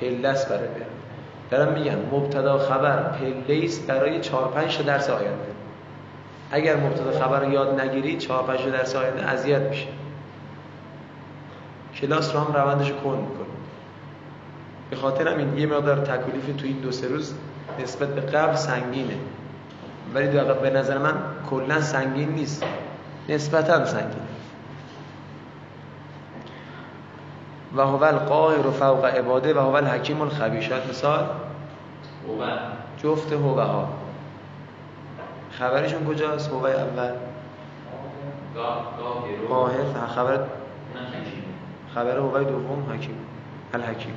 پله 0.00 0.28
است 0.28 0.48
برای 0.48 0.68
برم 0.68 0.91
دارم 1.52 1.72
میگم 1.72 1.98
مبتدا 2.12 2.58
خبر 2.58 3.02
پله 3.02 3.64
است 3.64 3.86
برای 3.86 4.20
4 4.20 4.48
5 4.48 4.76
تا 4.76 4.82
درس 4.82 5.10
آینده. 5.10 5.52
اگر 6.50 6.76
مبتدا 6.76 7.20
خبر 7.20 7.40
رو 7.40 7.52
یاد 7.52 7.80
نگیرید 7.80 8.18
4 8.18 8.42
5 8.42 8.60
تا 8.60 8.70
درس 8.70 8.96
آینده 8.96 9.30
اذیت 9.30 9.60
میشه. 9.60 9.86
کلاس 11.94 12.34
رو 12.34 12.40
هم 12.40 12.54
روندش 12.54 12.90
رو 12.90 12.96
کند 12.96 13.18
می‌کنه 13.18 13.46
به 14.90 14.96
خاطر 14.96 15.28
همین 15.28 15.58
یه 15.58 15.66
مقدار 15.66 15.98
تکلیف 15.98 16.56
تو 16.60 16.66
این 16.66 16.76
دو 16.76 16.92
سه 16.92 17.08
روز 17.08 17.34
نسبت 17.82 18.08
به 18.08 18.20
قبل 18.20 18.56
سنگینه. 18.56 19.16
ولی 20.14 20.28
به 20.62 20.70
نظر 20.70 20.98
من 20.98 21.14
کلا 21.50 21.80
سنگین 21.80 22.28
نیست. 22.28 22.64
نسبتا 23.28 23.84
سنگینه. 23.84 24.31
و 27.76 27.82
هو 27.82 28.04
القاهر 28.04 28.70
فوق 28.70 29.04
عباده 29.04 29.54
و 29.54 29.58
هو 29.58 29.74
الحکیم 29.74 30.20
الخبیر. 30.20 30.60
شاید 30.60 30.88
مثال؟ 30.90 31.24
هو. 32.28 32.46
جفت 33.02 33.32
هو 33.32 33.60
ها. 33.60 33.88
خبرشون 35.50 36.06
کجاست؟ 36.06 36.50
هو 36.50 36.66
اول. 36.66 37.10
گاه 38.54 38.96
گاه 38.98 39.24
رو 39.40 39.54
قاهر 39.54 40.06
خبر 40.14 40.46
خبر 41.94 42.18
هو 42.18 42.38
دوم 42.38 42.92
حکیم. 42.92 43.16
الحکیم. 43.74 44.14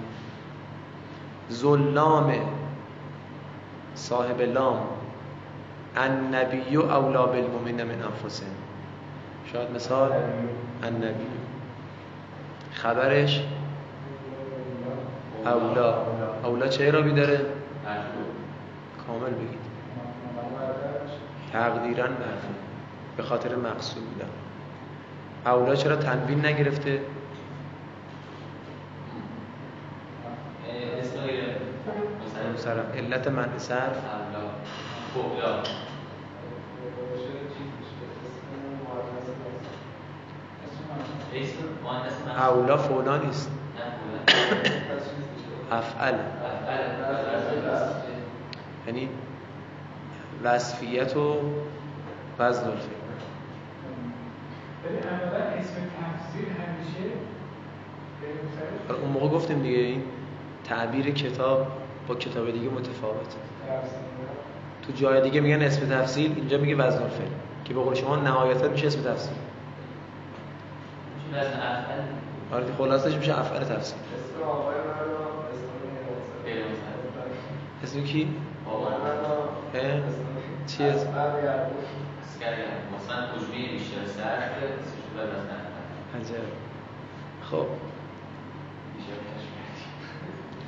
ظلام. 1.51 2.33
صاحب 3.95 4.41
لام. 4.41 4.79
النبی 5.97 6.75
اولا 6.75 7.25
بالمؤمنین 7.25 7.83
من 7.83 8.03
انفسهم. 8.03 8.49
شاید 9.51 9.71
مثال؟ 9.71 10.11
النبی. 10.83 11.44
خبرش 12.75 13.43
اولا. 15.45 15.95
اولا 16.43 16.67
چه 16.67 16.83
اعرابی 16.83 17.11
داره؟ 17.11 17.39
کامل 19.07 19.29
بگید. 19.29 19.65
تقدیرا 21.53 22.03
مرفوع 22.03 22.55
به 23.17 23.23
خاطر 23.23 23.55
مقصود 23.55 24.03
بودن 24.03 24.29
اولا 25.45 25.75
چرا 25.75 25.95
تنوین 25.95 26.45
نگرفته؟ 26.45 27.01
علت 32.95 33.27
منع 33.27 33.57
صرف 33.57 33.97
الله 33.97 34.51
فوقلا 35.13 35.59
اسم 35.59 35.73
مؤنث 38.83 39.27
مرفوع. 39.39 41.24
اولا 42.37 42.77
فولا 42.77 43.17
نیست. 43.17 43.51
افعل. 45.71 46.15
یعنی 48.87 49.09
وصفیت 50.43 51.17
و 51.17 51.35
وزن 52.39 52.67
الفعل 52.67 52.89
ولی 54.85 54.97
عملا 54.97 55.45
اسم 55.45 55.73
تفسیر 55.73 56.45
همیشه 56.45 57.15
اون 59.01 59.11
موقع 59.11 59.27
گفتیم 59.27 59.61
دیگه 59.61 59.77
این 59.77 60.03
تعبیر 60.63 61.11
کتاب 61.13 61.67
با 62.07 62.15
کتاب 62.15 62.51
دیگه 62.51 62.69
متفاوته. 62.69 63.37
تو 64.87 64.93
جای 64.93 65.21
دیگه 65.21 65.41
میگن 65.41 65.61
اسم 65.61 65.89
تفصیل 65.89 66.33
اینجا 66.35 66.57
میگه 66.57 66.75
وزن 66.75 67.03
الفعل 67.03 67.27
که 67.65 67.73
به 67.73 67.79
قول 67.81 67.93
شما 67.93 68.15
نهایتا 68.15 68.67
میشه 68.67 68.87
اسم 68.87 69.01
تفصیل 69.01 69.35
آره 72.51 72.65
خلاصش 72.77 73.15
میشه 73.15 73.39
افعال 73.39 73.63
تفصیل 73.63 73.97
اسم 77.83 78.03
کی؟ 78.03 78.27
چی 80.67 80.89
اسم. 80.89 81.07
عجب 86.15 86.43
خب. 87.51 87.65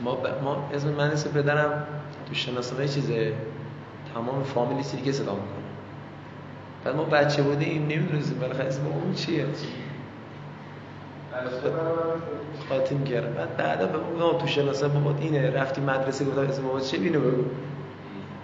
ما 0.04 0.16
ب... 0.16 0.44
ما 0.44 0.70
اسم 0.74 0.90
من 0.90 1.12
اسم 1.12 1.30
پدرم 1.32 1.88
تو 2.28 2.34
شناسنامه 2.34 2.88
چیزه 2.88 3.34
تمام 4.14 4.44
فامیلی 4.44 4.84
چیزی 4.84 4.98
دیگه 4.98 5.12
صدا 5.12 5.34
می‌کنه 5.34 5.48
بعد 6.84 6.96
ما 6.96 7.04
بچه 7.04 7.44
بودیم 7.44 7.88
نمی‌دونستیم 7.88 8.40
بالاخره 8.40 8.66
اسم 8.66 8.88
اون 8.88 9.14
چیه 9.14 9.46
خاطیم 12.70 13.04
کردم 13.04 13.34
بعد 13.34 13.58
بعدا 13.58 13.86
به 13.86 13.98
گفتم 14.00 14.38
تو 14.38 14.48
شناسنامه 14.48 15.00
بابا 15.00 15.20
اینه 15.20 15.52
رفتی 15.62 15.82
مدرسه 15.82 16.26
گفتم 16.26 16.42
اسم 16.42 16.62
بابا 16.62 16.80
چه 16.80 16.98
بینو 16.98 17.20
بگو. 17.20 17.44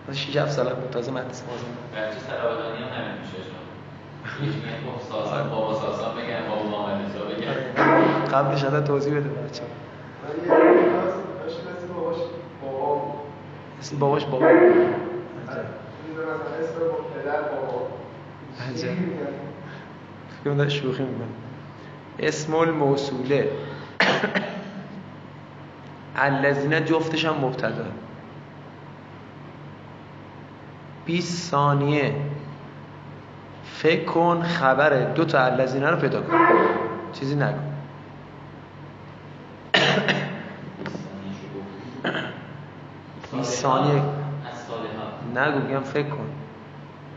من 0.07 0.13
6 0.13 0.37
7 0.37 0.51
سالم 0.51 0.69
بود 0.75 0.89
تازه 0.91 1.11
مدرسه 1.11 1.43
بازم 1.45 1.63
بچه 1.93 2.19
سرابدانی 2.19 2.77
هم 2.83 2.89
همین 3.03 3.21
میشه 3.21 3.37
شما 3.49 5.43
بابا 5.49 5.73
ساسان 5.73 6.13
بگن 6.15 6.49
بابا 6.49 6.63
محمد 6.69 7.05
رضا 7.05 7.25
بگن 7.25 7.55
قبلش 8.31 8.63
حالا 8.63 8.81
توضیح 8.81 9.13
بده 9.13 9.29
بچه 9.29 9.63
من 10.23 10.29
یه 10.29 10.49
کلاس 10.49 11.13
داشتم 11.43 11.67
اسم 11.77 11.93
باباش 11.95 12.17
بابا. 12.61 13.13
اسم 13.81 13.99
باباش 13.99 14.25
بابا 14.25 14.45
اسم 14.47 14.55
با 16.79 16.97
پدر 17.21 17.41
بابا 17.41 17.87
عجب. 18.69 18.87
فکر 20.43 20.53
کنم 20.53 20.69
شوخی 20.69 21.03
می‌کنه. 21.03 21.42
اسم 22.19 22.55
الموصوله. 22.55 23.47
الذین 26.15 26.85
جفتش 26.85 27.25
هم 27.25 27.45
مبتدا. 27.45 27.85
20 31.05 31.49
ثانیه. 31.49 32.15
فکر 33.65 34.05
کن 34.05 34.41
خبر 34.41 35.13
دو 35.13 35.25
تا 35.25 35.45
الذین 35.45 35.83
رو 35.83 35.97
پیدا 35.97 36.21
کن. 36.21 36.37
چیزی 37.13 37.35
نگو. 37.35 37.59
20 43.31 43.61
ثانیه. 43.61 44.01
نگو 45.35 45.59
میگم 45.67 45.83
فکر 45.83 46.09
کن. 46.09 46.29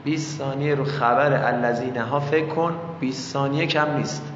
20 0.04 0.38
ثانیه 0.38 0.74
رو 0.74 0.84
خبر 0.84 1.32
الذین 1.32 1.96
ها 1.96 2.20
فکر 2.20 2.46
کن. 2.46 2.74
20 3.00 3.32
ثانیه 3.32 3.66
کم 3.66 3.96
نیست. 3.96 4.32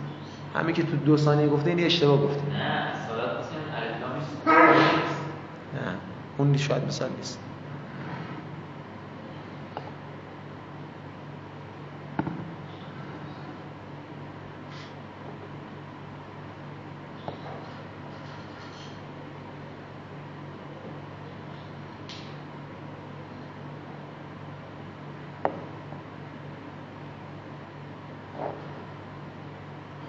همین 0.54 0.74
که 0.74 0.82
تو 0.82 0.96
دو 0.96 1.16
ثانیه 1.16 1.48
گفته 1.48 1.70
این 1.70 1.80
اشتباه 1.80 2.22
گفته 2.22 2.42
نه 2.52 2.64
از 2.64 3.08
صالحات 3.08 3.38
مثل 3.38 3.56
الف 3.76 4.00
لام 4.00 4.14
نیست. 4.14 5.16
نه 5.74 5.94
اون 6.38 6.56
شاید 6.56 6.84
مثال 6.84 7.10
نیست 7.16 7.38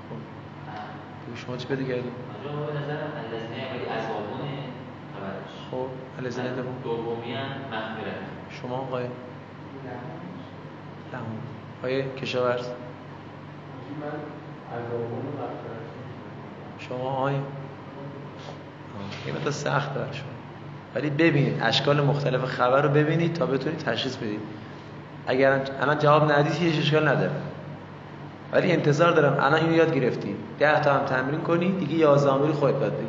خب 0.10 1.36
شما 1.52 1.58
چی 1.58 1.68
بده 1.68 1.84
کردیم 1.84 2.12
به 2.44 2.80
نظرم 2.80 3.12
خبرش 5.16 5.52
خب 5.72 5.88
الذین 6.20 6.46
دوم. 6.56 6.76
دومی 6.84 7.34
هم 7.34 7.46
مغفرت. 7.72 8.16
شما 8.50 8.76
آقای 8.76 9.04
لهم 11.14 11.26
آقای 11.80 12.04
کشاورز. 12.10 12.68
من 12.68 12.74
شما 16.80 17.10
آقای 17.10 17.36
این 19.26 19.52
سخت 19.52 19.94
داره 19.96 20.14
شما. 20.14 20.26
ولی 20.96 21.10
ببینید 21.10 21.60
اشکال 21.64 22.02
مختلف 22.02 22.46
خبر 22.46 22.82
رو 22.82 22.90
ببینید 22.90 23.34
تا 23.34 23.46
بتونید 23.46 23.80
تشخیص 23.80 24.16
بدید. 24.16 24.42
اگر 25.28 25.62
الان 25.82 26.00
جواب 26.00 26.32
ندید 26.32 26.54
هیچ 26.54 26.80
اشکال 26.80 27.08
نداره. 27.08 27.32
ولی 28.52 28.72
انتظار 28.72 29.12
دارم. 29.12 29.34
الان 29.34 29.54
اینو 29.54 29.76
یاد 29.76 29.94
گرفتی 29.96 30.36
ده 30.60 30.80
تا 30.80 30.94
هم 30.94 31.06
تمرین 31.06 31.42
کنی 31.42 31.72
دیگه 31.72 31.96
یازدهمی 31.96 32.48
رو 32.48 32.54
خودت 32.54 32.76
بگی 32.76 33.08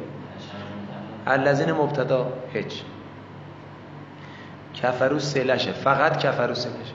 الذین 1.27 1.73
مبتدا 1.73 2.33
هیچ. 2.53 2.83
کفرو 4.75 5.19
سلشه. 5.19 5.73
فقط 5.73 6.19
کفرو 6.19 6.55
سلشه. 6.55 6.95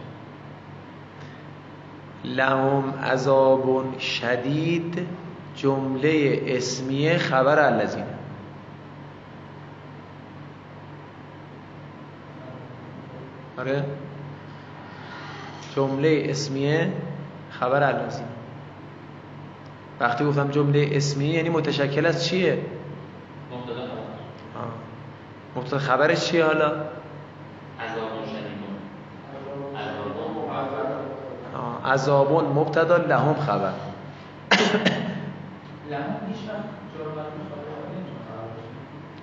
لهم 2.26 2.94
عذاب 3.04 4.00
شدید. 4.00 5.08
جمله 5.56 6.42
اسمیه 6.48 7.18
خبر 7.18 7.60
الذین. 7.60 8.04
آره. 13.58 13.84
جمله 15.76 16.28
اسمیه 16.30 16.94
خبر 17.50 17.84
الذین. 17.84 18.37
وقتی 20.00 20.26
گفتم 20.26 20.52
جمله 20.52 20.90
اسمیه 20.92 21.34
یعنی 21.34 21.50
متشکل 21.50 22.06
از 22.06 22.28
چیه؟ 22.28 22.54
مبتدا 23.52 23.74
خبر. 23.74 23.92
آه. 24.56 24.72
مبتدا 25.56 25.78
خبرش 25.78 26.26
چیه 26.26 26.46
حالا. 26.46 26.72
عذابون 31.86 32.46
مبتدا 32.46 32.98
لهم 32.98 33.34
خبر. 33.34 33.74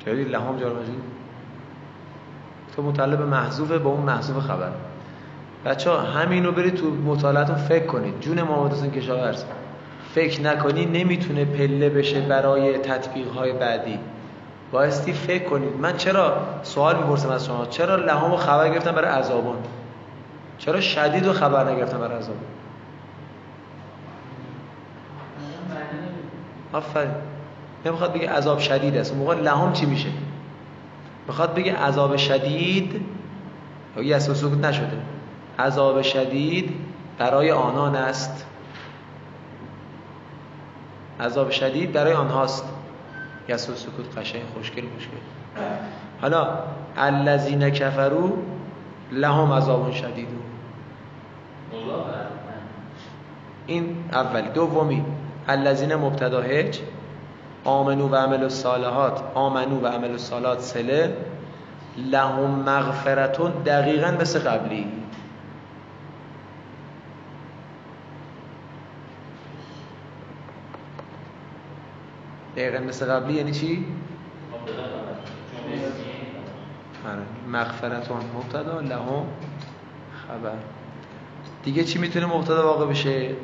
کردی 0.05 0.25
لهم 0.35 0.59
جار 0.59 0.77
تو 2.77 2.83
مطلب 2.83 3.21
محذوف 3.21 3.73
با 3.73 3.91
اون 3.91 4.01
محذوف 4.01 4.39
خبر. 4.39 4.71
بچه 5.65 5.91
ها 5.91 6.01
همینو 6.01 6.53
برید 6.53 6.75
تو 6.75 6.91
مطالعاتون 6.91 7.57
فکر 7.57 7.87
کنید. 7.87 8.21
جون 8.21 8.43
محمد 8.43 8.73
حسین 8.73 8.91
کشاورز. 8.91 9.45
فکر 10.15 10.41
نکنی 10.41 10.87
نمی‌تونه 10.87 11.45
پله 11.45 11.89
بشه 11.89 12.21
برای 12.21 12.79
تطبیق 12.79 13.29
های 13.29 13.53
بعدی. 13.53 13.99
بایستی 14.73 15.13
فکر 15.13 15.45
کنید. 15.45 15.77
من 15.81 15.97
چرا 15.97 16.37
سوال 16.63 16.97
می‌پرسم 16.97 17.29
از 17.29 17.47
شما؟ 17.47 17.67
چرا 17.67 17.97
لهم 17.97 18.33
و 18.33 18.37
خبر 18.37 18.69
گرفتم 18.69 18.93
برای 18.93 19.11
عذابون؟ 19.11 19.57
چرا 20.59 20.81
شدید 20.81 21.27
و 21.27 21.33
خبر 21.33 21.73
نگرفتم 21.73 21.99
برای 21.99 22.15
نمیده. 22.15 22.31
آفرین. 26.73 27.11
نمی‌خواد 27.87 28.13
بگه 28.13 28.31
عذاب 28.31 28.59
شدید 28.59 28.97
است. 28.97 29.15
موقع 29.15 29.35
لهم 29.35 29.73
چی 29.73 29.87
میشه؟ 29.87 30.09
می‌خواد 31.27 31.55
بگه 31.55 31.77
عذاب 31.77 32.17
شدید 32.17 33.01
یه 34.03 34.17
اسم 34.17 34.35
سکوت 34.35 34.65
نشده. 34.65 34.99
عذاب 35.59 36.03
شدید 36.03 36.75
برای 37.19 37.51
آنان 37.51 37.97
است. 37.97 38.47
عذاب 41.21 41.51
شدید 41.51 41.93
برای 41.93 42.13
آنهاست. 42.13 42.65
یه 43.49 43.55
اسم 43.55 43.75
سکوت 43.75 44.19
قشنگ 44.19 44.43
خوشگل 44.55 44.83
خوشگل. 44.95 45.17
حالا 46.23 46.49
الذین 46.97 47.71
کفروا 47.71 48.31
لهم 49.13 49.53
عذاب 49.53 49.93
شدید. 49.93 50.29
این 53.67 53.97
اولی. 54.13 54.49
دومی 54.49 55.05
الذین 55.49 55.95
مبتدا 55.95 56.41
هج 56.43 56.81
آمنو 57.65 58.09
و 58.09 58.15
عمل 58.15 58.43
الصالحات 58.43 59.23
آمنو 59.35 59.81
و 59.81 59.87
عمل 59.87 60.11
الصالحات 60.11 60.61
سله 60.61 61.17
لهم 61.97 62.51
مغفرتون 62.51 63.53
دقیقا 63.67 64.11
مثل 64.21 64.39
قبلی. 64.39 64.87
دقیقا 72.57 72.79
مثل 72.79 73.07
قبلی 73.07 73.35
یعنی 73.35 73.53
چی؟ 73.53 73.87
آره. 77.07 77.23
مغفرتون. 77.49 78.21
مبتدا 78.37 78.81
لهم 78.81 79.27
خبر. 80.29 80.59
دیگه 81.65 81.85
چی 81.85 81.99
می‌تونه 81.99 82.27
مبتدا 82.27 82.67
واقع 82.67 82.87
بشه؟ 82.87 83.37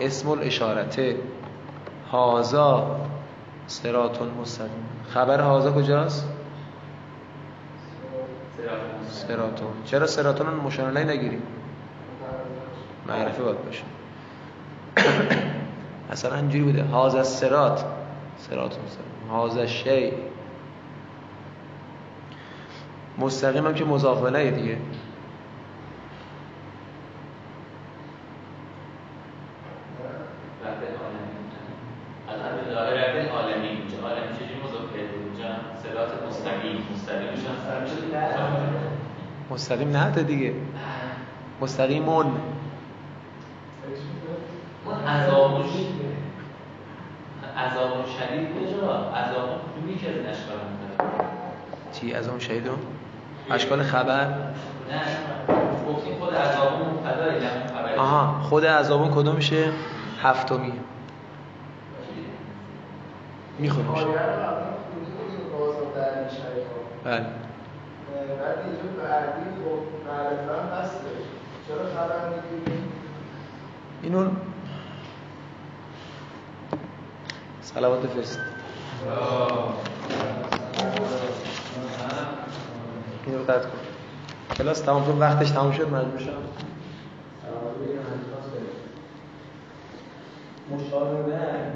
اسم 0.00 0.28
الاشارته 0.28 1.16
هازا. 2.12 2.96
سراتون 3.66 4.28
مستقیم. 4.28 4.86
خبر 5.08 5.40
هازا 5.40 5.72
کجاست؟ 5.72 6.28
سراتون 9.08 9.72
چرا 9.84 10.06
سراتون 10.06 10.46
رو 10.46 10.62
مشانله 10.62 11.04
نگیریم؟ 11.04 11.42
معرفه 13.08 13.42
باید 13.42 13.64
باشه. 13.64 13.82
اصلا 16.12 16.36
اینجوری 16.36 16.64
بوده. 16.64 16.84
هازا 16.84 17.22
سرات 17.22 17.84
سراتون 18.40 18.84
مستقیم. 18.84 19.30
هازا 19.30 19.66
شی 19.66 20.12
مستقیم 23.18 23.66
هم 23.66 23.74
که 23.74 23.84
مضاف 23.84 24.22
الیه 24.22 24.50
دیگه. 24.50 24.72
رب 24.72 24.80
العالمین. 30.64 31.40
الان 32.28 32.74
ظاهر 32.74 32.90
رب 32.90 33.16
العالمین 33.16 33.70
اینجا 33.70 34.08
عالمی 34.08 34.36
چجوری 34.36 34.60
مضاف 34.64 34.96
کرده 34.96 35.14
اونجا 35.24 35.50
صراط 35.82 36.10
مستقیم 36.28 36.86
مستقیمش 36.94 37.38
هم 37.38 37.56
سر 37.66 37.80
میشه 37.80 37.94
مستقیم 39.50 39.96
نه 39.96 40.22
دیگه 40.22 40.54
مستقیمون 41.60 42.26
اون 44.84 45.04
عذابش 45.04 45.70
عذاب 47.56 48.06
شدید 48.06 48.48
کجا 48.48 48.92
عذاب 49.10 49.48
کدومی 49.48 49.98
که 49.98 50.08
از 50.08 50.16
این 50.16 50.26
اشکال 50.26 50.56
می‌کنه 50.56 51.28
چی 52.00 52.14
از 52.14 52.28
اون 52.28 52.38
شهیدون 52.38 52.78
اشکال 53.50 53.82
خبر؟ 53.82 54.26
نه 54.26 55.00
گفتیم 55.88 56.18
خود 56.18 56.34
عذاب 56.34 56.72
مبتدا 56.72 57.26
لهم 57.26 57.66
خبرش 57.76 57.98
آها 57.98 58.42
خود 58.42 58.66
عذابون 58.66 59.10
کدوم 59.10 59.36
میشه. 59.36 59.72
هفتمی 60.22 60.72
بازم 65.58 65.94
در 65.94 66.18
این 66.18 66.28
شریفا. 66.28 66.80
بله. 67.04 67.16
بعد 67.16 68.58
اینجا 68.64 69.02
بعدی 69.02 69.42
خب 69.64 70.08
معرفه 70.08 70.90
چرا 71.68 71.78
خبر 71.78 72.28
می‌گیریم 72.28 72.92
اینو 74.02 74.30
صلوات 77.62 78.06
فرست 78.06 78.40
اینو 83.26 83.42
قطع 83.42 83.58
کن. 83.58 83.78
کلاس 84.54 84.80
تمام 84.80 85.04
شد 85.04 85.18
وقتش 85.18 85.50
تمام 85.50 85.72
شد 85.72 85.88
مجبور 85.88 86.18
شدم. 86.18 86.32
مشاوره 90.70 91.22